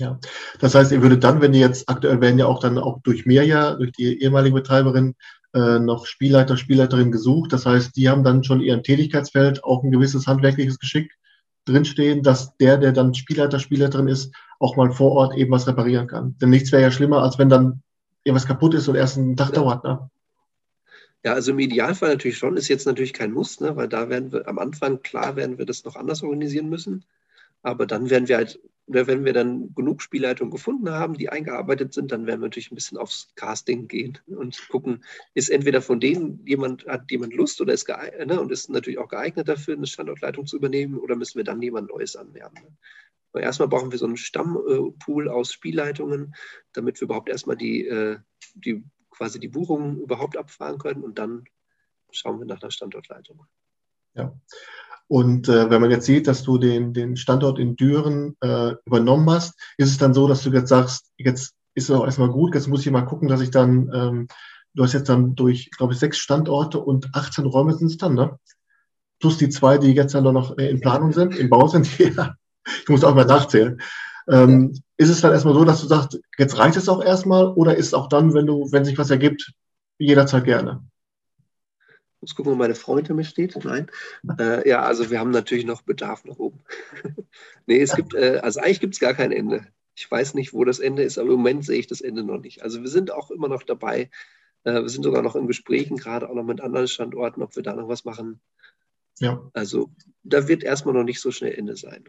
Ja, 0.00 0.20
das 0.60 0.76
heißt, 0.76 0.92
ihr 0.92 1.02
würdet 1.02 1.24
dann, 1.24 1.40
wenn 1.40 1.52
ihr 1.52 1.60
jetzt 1.60 1.88
aktuell 1.88 2.20
werden 2.20 2.38
ja 2.38 2.46
auch 2.46 2.60
dann 2.60 2.78
auch 2.78 3.00
durch 3.02 3.26
Mirja, 3.26 3.74
durch 3.74 3.90
die 3.90 4.22
ehemalige 4.22 4.54
Betreiberin, 4.54 5.16
äh, 5.54 5.78
noch 5.78 6.06
Spielleiter, 6.06 6.56
Spielleiterin 6.56 7.12
gesucht. 7.12 7.52
Das 7.52 7.66
heißt, 7.66 7.96
die 7.96 8.08
haben 8.08 8.24
dann 8.24 8.44
schon 8.44 8.60
ihrem 8.60 8.82
Tätigkeitsfeld 8.82 9.64
auch 9.64 9.82
ein 9.82 9.90
gewisses 9.90 10.26
handwerkliches 10.26 10.78
Geschick 10.78 11.12
drinstehen, 11.64 12.22
dass 12.22 12.56
der, 12.56 12.78
der 12.78 12.92
dann 12.92 13.14
Spielleiter, 13.14 13.58
Spielleiterin 13.58 14.08
ist, 14.08 14.34
auch 14.58 14.76
mal 14.76 14.90
vor 14.90 15.12
Ort 15.12 15.36
eben 15.36 15.52
was 15.52 15.66
reparieren 15.66 16.06
kann. 16.06 16.36
Denn 16.40 16.50
nichts 16.50 16.72
wäre 16.72 16.82
ja 16.82 16.90
schlimmer, 16.90 17.22
als 17.22 17.38
wenn 17.38 17.48
dann 17.48 17.82
irgendwas 18.24 18.46
kaputt 18.46 18.74
ist 18.74 18.88
und 18.88 18.96
erst 18.96 19.18
einen 19.18 19.36
Tag 19.36 19.50
ja. 19.50 19.54
dauert. 19.56 19.84
Ne? 19.84 20.10
Ja, 21.24 21.34
also 21.34 21.50
im 21.50 21.58
Idealfall 21.58 22.10
natürlich 22.10 22.38
schon, 22.38 22.56
ist 22.56 22.68
jetzt 22.68 22.86
natürlich 22.86 23.12
kein 23.12 23.32
Muss, 23.32 23.60
ne, 23.60 23.74
weil 23.76 23.88
da 23.88 24.08
werden 24.08 24.32
wir 24.32 24.46
am 24.46 24.58
Anfang, 24.58 25.02
klar 25.02 25.36
werden 25.36 25.58
wir 25.58 25.66
das 25.66 25.84
noch 25.84 25.96
anders 25.96 26.22
organisieren 26.22 26.68
müssen. 26.68 27.04
Aber 27.62 27.86
dann 27.86 28.10
werden 28.10 28.28
wir 28.28 28.36
halt 28.36 28.60
oder 28.88 29.06
wenn 29.06 29.24
wir 29.24 29.34
dann 29.34 29.74
genug 29.74 30.00
Spielleitungen 30.00 30.50
gefunden 30.50 30.90
haben, 30.90 31.14
die 31.14 31.28
eingearbeitet 31.28 31.92
sind, 31.92 32.10
dann 32.10 32.26
werden 32.26 32.40
wir 32.40 32.46
natürlich 32.46 32.72
ein 32.72 32.74
bisschen 32.74 32.96
aufs 32.96 33.32
Casting 33.34 33.86
gehen 33.86 34.18
und 34.26 34.68
gucken, 34.70 35.04
ist 35.34 35.50
entweder 35.50 35.82
von 35.82 36.00
denen 36.00 36.44
jemand, 36.46 36.86
hat 36.86 37.10
jemand 37.10 37.34
Lust 37.34 37.60
oder 37.60 37.74
ist 37.74 37.84
geeignet 37.84 38.28
ne, 38.28 38.40
und 38.40 38.50
ist 38.50 38.70
natürlich 38.70 38.98
auch 38.98 39.08
geeignet 39.08 39.46
dafür, 39.46 39.74
eine 39.74 39.86
Standortleitung 39.86 40.46
zu 40.46 40.56
übernehmen 40.56 40.98
oder 40.98 41.16
müssen 41.16 41.36
wir 41.36 41.44
dann 41.44 41.60
jemand 41.60 41.90
Neues 41.90 42.16
anwerben. 42.16 42.58
Ne? 42.62 42.76
Aber 43.32 43.42
erstmal 43.42 43.68
brauchen 43.68 43.92
wir 43.92 43.98
so 43.98 44.06
einen 44.06 44.16
Stammpool 44.16 45.28
aus 45.28 45.52
Spielleitungen, 45.52 46.34
damit 46.72 46.98
wir 46.98 47.04
überhaupt 47.04 47.28
erstmal 47.28 47.56
die, 47.56 47.86
äh, 47.86 48.18
die 48.54 48.84
quasi 49.10 49.38
die 49.38 49.48
Buchungen 49.48 50.00
überhaupt 50.00 50.38
abfahren 50.38 50.78
können 50.78 51.04
und 51.04 51.18
dann 51.18 51.44
schauen 52.10 52.38
wir 52.38 52.46
nach 52.46 52.62
einer 52.62 52.70
Standortleitung. 52.70 53.44
Ja. 54.14 54.34
Und 55.08 55.48
äh, 55.48 55.70
wenn 55.70 55.80
man 55.80 55.90
jetzt 55.90 56.04
sieht, 56.04 56.28
dass 56.28 56.42
du 56.42 56.58
den, 56.58 56.92
den 56.92 57.16
Standort 57.16 57.58
in 57.58 57.76
Düren 57.76 58.36
äh, 58.40 58.74
übernommen 58.84 59.28
hast, 59.30 59.58
ist 59.78 59.90
es 59.90 59.98
dann 59.98 60.12
so, 60.12 60.28
dass 60.28 60.42
du 60.42 60.50
jetzt 60.50 60.68
sagst, 60.68 61.06
jetzt 61.16 61.54
ist 61.74 61.88
es 61.88 61.90
auch 61.90 62.04
erstmal 62.04 62.28
gut, 62.28 62.54
jetzt 62.54 62.68
muss 62.68 62.84
ich 62.84 62.92
mal 62.92 63.02
gucken, 63.02 63.28
dass 63.28 63.40
ich 63.40 63.50
dann, 63.50 63.90
ähm, 63.94 64.28
du 64.74 64.84
hast 64.84 64.92
jetzt 64.92 65.08
dann 65.08 65.34
durch, 65.34 65.70
glaube 65.70 65.94
ich, 65.94 65.98
sechs 65.98 66.18
Standorte 66.18 66.78
und 66.78 67.14
18 67.14 67.46
Räume 67.46 67.74
sind 67.74 67.86
es 67.86 67.96
dann, 67.96 68.14
ne? 68.14 68.38
Plus 69.18 69.38
die 69.38 69.48
zwei, 69.48 69.78
die 69.78 69.94
jetzt 69.94 70.14
dann 70.14 70.24
noch 70.24 70.56
in 70.58 70.80
Planung 70.80 71.12
sind, 71.12 71.36
im 71.36 71.48
Bau 71.48 71.66
sind. 71.68 71.88
Ja. 71.98 72.34
Ich 72.82 72.88
muss 72.90 73.02
auch 73.02 73.14
mal 73.14 73.24
nachzählen. 73.24 73.80
Ähm, 74.28 74.74
ist 74.98 75.08
es 75.08 75.22
dann 75.22 75.32
erstmal 75.32 75.54
so, 75.54 75.64
dass 75.64 75.80
du 75.80 75.86
sagst, 75.86 76.20
jetzt 76.36 76.58
reicht 76.58 76.76
es 76.76 76.90
auch 76.90 77.02
erstmal 77.02 77.46
oder 77.46 77.76
ist 77.76 77.86
es 77.86 77.94
auch 77.94 78.10
dann, 78.10 78.34
wenn 78.34 78.44
du, 78.44 78.70
wenn 78.72 78.84
sich 78.84 78.98
was 78.98 79.08
ergibt, 79.08 79.52
jederzeit 79.96 80.44
gerne? 80.44 80.82
Muss 82.20 82.34
gucken, 82.34 82.52
ob 82.52 82.58
meine 82.58 82.74
Frau 82.74 82.96
hinter 82.96 83.14
mir 83.14 83.24
steht. 83.24 83.56
Nein. 83.64 83.90
Äh, 84.38 84.68
ja, 84.68 84.82
also 84.82 85.10
wir 85.10 85.20
haben 85.20 85.30
natürlich 85.30 85.64
noch 85.64 85.82
Bedarf 85.82 86.24
nach 86.24 86.38
oben. 86.38 86.60
nee, 87.66 87.80
es 87.80 87.94
gibt, 87.94 88.14
äh, 88.14 88.40
also 88.42 88.60
eigentlich 88.60 88.80
gibt 88.80 88.94
es 88.94 89.00
gar 89.00 89.14
kein 89.14 89.32
Ende. 89.32 89.66
Ich 89.94 90.10
weiß 90.10 90.34
nicht, 90.34 90.52
wo 90.52 90.64
das 90.64 90.78
Ende 90.78 91.02
ist, 91.02 91.18
aber 91.18 91.30
im 91.30 91.36
Moment 91.36 91.64
sehe 91.64 91.78
ich 91.78 91.86
das 91.86 92.00
Ende 92.00 92.22
noch 92.22 92.40
nicht. 92.40 92.62
Also 92.62 92.80
wir 92.82 92.88
sind 92.88 93.12
auch 93.12 93.30
immer 93.30 93.48
noch 93.48 93.62
dabei. 93.62 94.10
Äh, 94.64 94.82
wir 94.82 94.88
sind 94.88 95.02
sogar 95.02 95.22
noch 95.22 95.36
in 95.36 95.46
Gesprächen, 95.46 95.96
gerade 95.96 96.28
auch 96.28 96.34
noch 96.34 96.44
mit 96.44 96.60
anderen 96.60 96.88
Standorten, 96.88 97.42
ob 97.42 97.56
wir 97.56 97.62
da 97.62 97.74
noch 97.74 97.88
was 97.88 98.04
machen. 98.04 98.40
Ja. 99.18 99.48
Also 99.52 99.90
da 100.22 100.46
wird 100.48 100.62
erstmal 100.62 100.94
noch 100.94 101.04
nicht 101.04 101.20
so 101.20 101.30
schnell 101.30 101.54
Ende 101.54 101.76
sein 101.76 102.04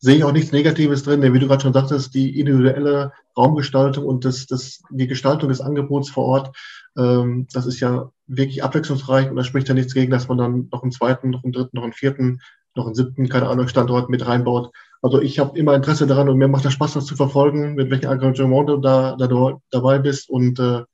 sehe 0.00 0.16
ich 0.16 0.24
auch 0.24 0.32
nichts 0.32 0.52
Negatives 0.52 1.02
drin, 1.02 1.20
denn 1.20 1.34
wie 1.34 1.38
du 1.38 1.48
gerade 1.48 1.62
schon 1.62 1.72
sagtest, 1.72 2.14
die 2.14 2.38
individuelle 2.38 3.12
Raumgestaltung 3.36 4.04
und 4.04 4.24
das, 4.24 4.46
das, 4.46 4.82
die 4.90 5.08
Gestaltung 5.08 5.48
des 5.48 5.60
Angebots 5.60 6.10
vor 6.10 6.24
Ort, 6.24 6.56
ähm, 6.96 7.46
das 7.52 7.66
ist 7.66 7.80
ja 7.80 8.10
wirklich 8.28 8.62
abwechslungsreich 8.62 9.30
und 9.30 9.36
da 9.36 9.44
spricht 9.44 9.68
ja 9.68 9.74
nichts 9.74 9.94
gegen, 9.94 10.12
dass 10.12 10.28
man 10.28 10.38
dann 10.38 10.68
noch 10.70 10.82
einen 10.82 10.92
zweiten, 10.92 11.30
noch 11.30 11.42
einen 11.42 11.52
dritten, 11.52 11.76
noch 11.76 11.82
einen 11.82 11.92
vierten, 11.92 12.40
noch 12.74 12.86
einen 12.86 12.94
siebten, 12.94 13.28
keine 13.28 13.48
Ahnung, 13.48 13.68
Standort 13.68 14.10
mit 14.10 14.26
reinbaut. 14.26 14.72
Also 15.02 15.20
ich 15.20 15.38
habe 15.38 15.58
immer 15.58 15.74
Interesse 15.74 16.06
daran 16.06 16.28
und 16.28 16.38
mir 16.38 16.48
macht 16.48 16.64
das 16.64 16.74
Spaß, 16.74 16.94
das 16.94 17.06
zu 17.06 17.16
verfolgen, 17.16 17.74
mit 17.74 17.90
welchem 17.90 18.10
Engagement 18.10 18.68
du 18.68 18.76
da, 18.76 19.16
da 19.16 19.58
dabei 19.70 19.98
bist 19.98 20.28
und 20.28 20.58
äh, 20.58 20.84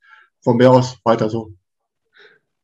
von 0.41 0.57
mir 0.57 0.71
aus 0.71 0.97
weiter 1.03 1.29
so. 1.29 1.53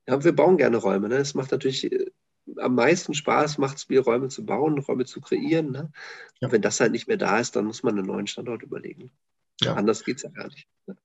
Ja, 0.07 0.23
wir 0.23 0.36
bauen 0.36 0.57
gerne 0.57 0.77
Räume. 0.77 1.10
Ne? 1.10 1.15
Es 1.15 1.36
macht 1.36 1.51
natürlich 1.51 1.91
äh, 1.91 2.12
am 2.57 2.75
meisten 2.75 3.13
Spaß 3.13 3.57
macht 3.57 3.77
es 3.77 3.89
mir, 3.89 4.01
Räume 4.01 4.29
zu 4.29 4.45
bauen, 4.45 4.77
Räume 4.79 5.05
zu 5.05 5.21
kreieren. 5.21 5.71
Ne? 5.71 5.91
Ja. 6.39 6.51
wenn 6.51 6.62
das 6.62 6.79
halt 6.79 6.91
nicht 6.91 7.07
mehr 7.07 7.17
da 7.17 7.39
ist, 7.39 7.55
dann 7.55 7.65
muss 7.65 7.84
man 7.84 7.97
einen 7.97 8.07
neuen 8.07 8.27
Standort 8.27 8.63
überlegen. 8.63 9.12
Ja. 9.62 9.75
Anders 9.75 10.03
geht 10.03 10.17
es 10.17 10.23
ja 10.23 10.29
gar 10.29 10.47
nicht. 10.47 10.67
Ne? 10.88 10.95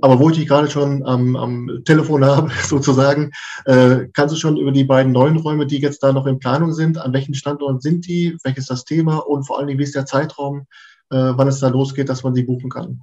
Aber 0.00 0.18
wo 0.18 0.28
ich 0.28 0.36
dich 0.36 0.46
gerade 0.46 0.70
schon 0.70 1.04
am, 1.04 1.36
am 1.36 1.82
Telefon 1.84 2.24
habe, 2.26 2.50
sozusagen, 2.64 3.32
äh, 3.64 4.06
kannst 4.12 4.34
du 4.34 4.38
schon 4.38 4.56
über 4.56 4.72
die 4.72 4.84
beiden 4.84 5.12
neuen 5.12 5.36
Räume, 5.36 5.66
die 5.66 5.78
jetzt 5.78 6.02
da 6.02 6.12
noch 6.12 6.26
in 6.26 6.38
Planung 6.38 6.72
sind, 6.72 6.98
an 6.98 7.12
welchen 7.12 7.34
Standorten 7.34 7.80
sind 7.80 8.06
die, 8.06 8.36
welches 8.44 8.66
das 8.66 8.84
Thema 8.84 9.18
und 9.18 9.44
vor 9.44 9.58
allen 9.58 9.68
Dingen, 9.68 9.78
wie 9.78 9.84
ist 9.84 9.94
der 9.94 10.06
Zeitraum, 10.06 10.66
äh, 11.10 11.16
wann 11.16 11.48
es 11.48 11.60
da 11.60 11.68
losgeht, 11.68 12.08
dass 12.08 12.22
man 12.22 12.34
sie 12.34 12.42
buchen 12.42 12.70
kann? 12.70 13.02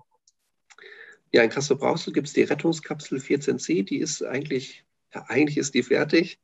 Ja, 1.32 1.42
in 1.42 1.50
Kassel-Brauxel 1.50 2.14
gibt 2.14 2.28
es 2.28 2.34
die 2.34 2.44
Rettungskapsel 2.44 3.18
14C, 3.18 3.84
die 3.84 3.98
ist 3.98 4.24
eigentlich, 4.24 4.86
ja, 5.14 5.26
eigentlich 5.30 5.58
ist 5.58 5.74
die 5.74 5.82
fertig. 5.82 6.40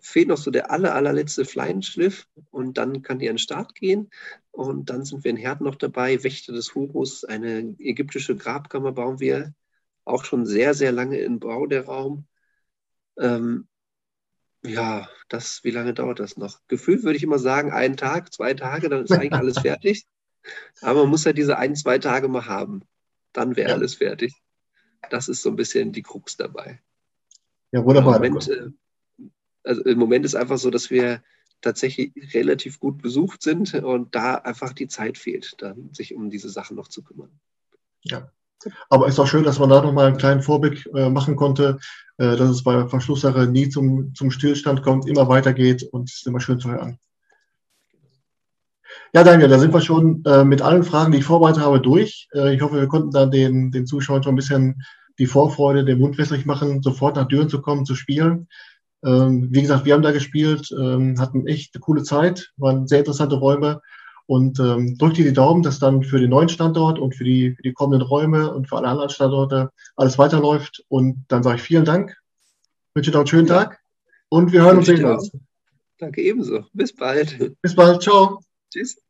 Fehlt 0.00 0.28
noch 0.28 0.36
so 0.36 0.50
der 0.50 0.70
aller, 0.70 0.94
allerletzte 0.94 1.46
Fleischschliff 1.46 2.28
und 2.50 2.76
dann 2.76 3.00
kann 3.00 3.18
die 3.18 3.28
an 3.30 3.36
den 3.36 3.38
Start 3.38 3.74
gehen. 3.74 4.10
Und 4.54 4.88
dann 4.88 5.04
sind 5.04 5.24
wir 5.24 5.32
in 5.32 5.36
Herd 5.36 5.60
noch 5.60 5.74
dabei. 5.74 6.22
Wächter 6.22 6.52
des 6.52 6.76
Horus, 6.76 7.24
eine 7.24 7.74
ägyptische 7.80 8.36
Grabkammer 8.36 8.92
bauen 8.92 9.18
wir. 9.18 9.52
Auch 10.04 10.24
schon 10.24 10.46
sehr, 10.46 10.74
sehr 10.74 10.92
lange 10.92 11.18
in 11.18 11.40
Bau 11.40 11.66
der 11.66 11.86
Raum. 11.86 12.28
Ähm, 13.18 13.66
ja, 14.62 15.08
das, 15.28 15.64
wie 15.64 15.72
lange 15.72 15.92
dauert 15.92 16.20
das 16.20 16.36
noch? 16.36 16.60
Gefühlt 16.68 17.02
würde 17.02 17.16
ich 17.16 17.24
immer 17.24 17.40
sagen, 17.40 17.72
einen 17.72 17.96
Tag, 17.96 18.32
zwei 18.32 18.54
Tage, 18.54 18.88
dann 18.88 19.02
ist 19.02 19.10
eigentlich 19.12 19.32
alles 19.32 19.58
fertig. 19.58 20.06
Aber 20.82 21.00
man 21.00 21.10
muss 21.10 21.24
ja 21.24 21.32
diese 21.32 21.58
ein, 21.58 21.74
zwei 21.74 21.98
Tage 21.98 22.28
mal 22.28 22.46
haben. 22.46 22.82
Dann 23.32 23.56
wäre 23.56 23.70
ja. 23.70 23.74
alles 23.74 23.96
fertig. 23.96 24.34
Das 25.10 25.28
ist 25.28 25.42
so 25.42 25.50
ein 25.50 25.56
bisschen 25.56 25.90
die 25.90 26.02
Krux 26.02 26.36
dabei. 26.36 26.80
Ja, 27.72 27.84
wunderbar. 27.84 28.22
Im 28.22 28.34
Moment, 28.34 28.48
äh, 28.48 28.70
also 29.64 29.82
Im 29.82 29.98
Moment 29.98 30.24
ist 30.24 30.36
einfach 30.36 30.58
so, 30.58 30.70
dass 30.70 30.90
wir 30.90 31.24
tatsächlich 31.64 32.12
relativ 32.34 32.78
gut 32.78 33.02
besucht 33.02 33.42
sind 33.42 33.74
und 33.74 34.14
da 34.14 34.36
einfach 34.36 34.72
die 34.72 34.88
Zeit 34.88 35.18
fehlt, 35.18 35.56
dann 35.58 35.92
sich 35.92 36.14
um 36.14 36.30
diese 36.30 36.48
Sachen 36.48 36.76
noch 36.76 36.88
zu 36.88 37.02
kümmern. 37.02 37.30
Ja, 38.02 38.30
aber 38.88 39.08
ist 39.08 39.18
auch 39.18 39.26
schön, 39.26 39.44
dass 39.44 39.58
man 39.58 39.70
da 39.70 39.82
nochmal 39.82 40.06
einen 40.06 40.16
kleinen 40.16 40.42
Vorblick 40.42 40.88
äh, 40.94 41.08
machen 41.08 41.36
konnte, 41.36 41.78
äh, 42.18 42.36
dass 42.36 42.50
es 42.50 42.62
bei 42.62 42.86
Verschlusssache 42.88 43.46
nie 43.46 43.68
zum, 43.68 44.14
zum 44.14 44.30
Stillstand 44.30 44.82
kommt, 44.82 45.08
immer 45.08 45.28
weitergeht 45.28 45.82
und 45.82 46.08
es 46.08 46.16
ist 46.16 46.26
immer 46.26 46.40
schön 46.40 46.60
zu 46.60 46.70
hören. 46.70 46.98
Ja, 49.12 49.22
Daniel, 49.22 49.48
da 49.48 49.58
sind 49.58 49.72
wir 49.72 49.80
schon 49.80 50.24
äh, 50.24 50.44
mit 50.44 50.62
allen 50.62 50.84
Fragen, 50.84 51.12
die 51.12 51.18
ich 51.18 51.24
vorbereitet 51.24 51.62
habe, 51.62 51.80
durch. 51.80 52.28
Äh, 52.34 52.54
ich 52.54 52.62
hoffe, 52.62 52.80
wir 52.80 52.88
konnten 52.88 53.10
dann 53.10 53.30
den, 53.30 53.70
den 53.70 53.86
Zuschauern 53.86 54.22
schon 54.22 54.34
ein 54.34 54.36
bisschen 54.36 54.82
die 55.18 55.26
Vorfreude, 55.26 55.84
den 55.84 56.00
Mund 56.00 56.18
wässrig 56.18 56.46
machen, 56.46 56.82
sofort 56.82 57.16
nach 57.16 57.28
Düren 57.28 57.48
zu 57.48 57.62
kommen, 57.62 57.86
zu 57.86 57.94
spielen. 57.94 58.48
Ähm, 59.04 59.48
wie 59.50 59.60
gesagt, 59.60 59.84
wir 59.84 59.94
haben 59.94 60.02
da 60.02 60.12
gespielt, 60.12 60.70
ähm, 60.72 61.18
hatten 61.20 61.46
echt 61.46 61.74
eine 61.74 61.80
coole 61.80 62.02
Zeit, 62.02 62.52
waren 62.56 62.86
sehr 62.86 63.00
interessante 63.00 63.36
Räume 63.36 63.80
und 64.26 64.58
ähm, 64.58 64.96
drückt 64.96 65.18
dir 65.18 65.24
die 65.24 65.32
Daumen, 65.32 65.62
dass 65.62 65.78
dann 65.78 66.02
für 66.02 66.18
den 66.18 66.30
neuen 66.30 66.48
Standort 66.48 66.98
und 66.98 67.14
für 67.14 67.24
die, 67.24 67.54
für 67.54 67.62
die 67.62 67.72
kommenden 67.72 68.06
Räume 68.06 68.52
und 68.52 68.68
für 68.68 68.76
alle 68.76 68.88
anderen 68.88 69.10
Standorte 69.10 69.70
alles 69.96 70.18
weiterläuft. 70.18 70.84
Und 70.88 71.24
dann 71.28 71.42
sage 71.42 71.56
ich 71.56 71.62
vielen 71.62 71.84
Dank, 71.84 72.16
wünsche 72.94 73.10
dir 73.10 73.16
noch 73.16 73.22
einen 73.22 73.28
schönen 73.28 73.48
ja. 73.48 73.64
Tag 73.64 73.80
und 74.30 74.52
wir 74.52 74.62
hören 74.62 74.78
uns 74.78 74.86
sehen 74.86 75.04
uns. 75.04 75.30
Danke 75.98 76.22
ebenso. 76.22 76.64
Bis 76.72 76.94
bald. 76.94 77.56
Bis 77.60 77.74
bald. 77.74 78.02
Ciao. 78.02 78.40
Tschüss. 78.72 79.03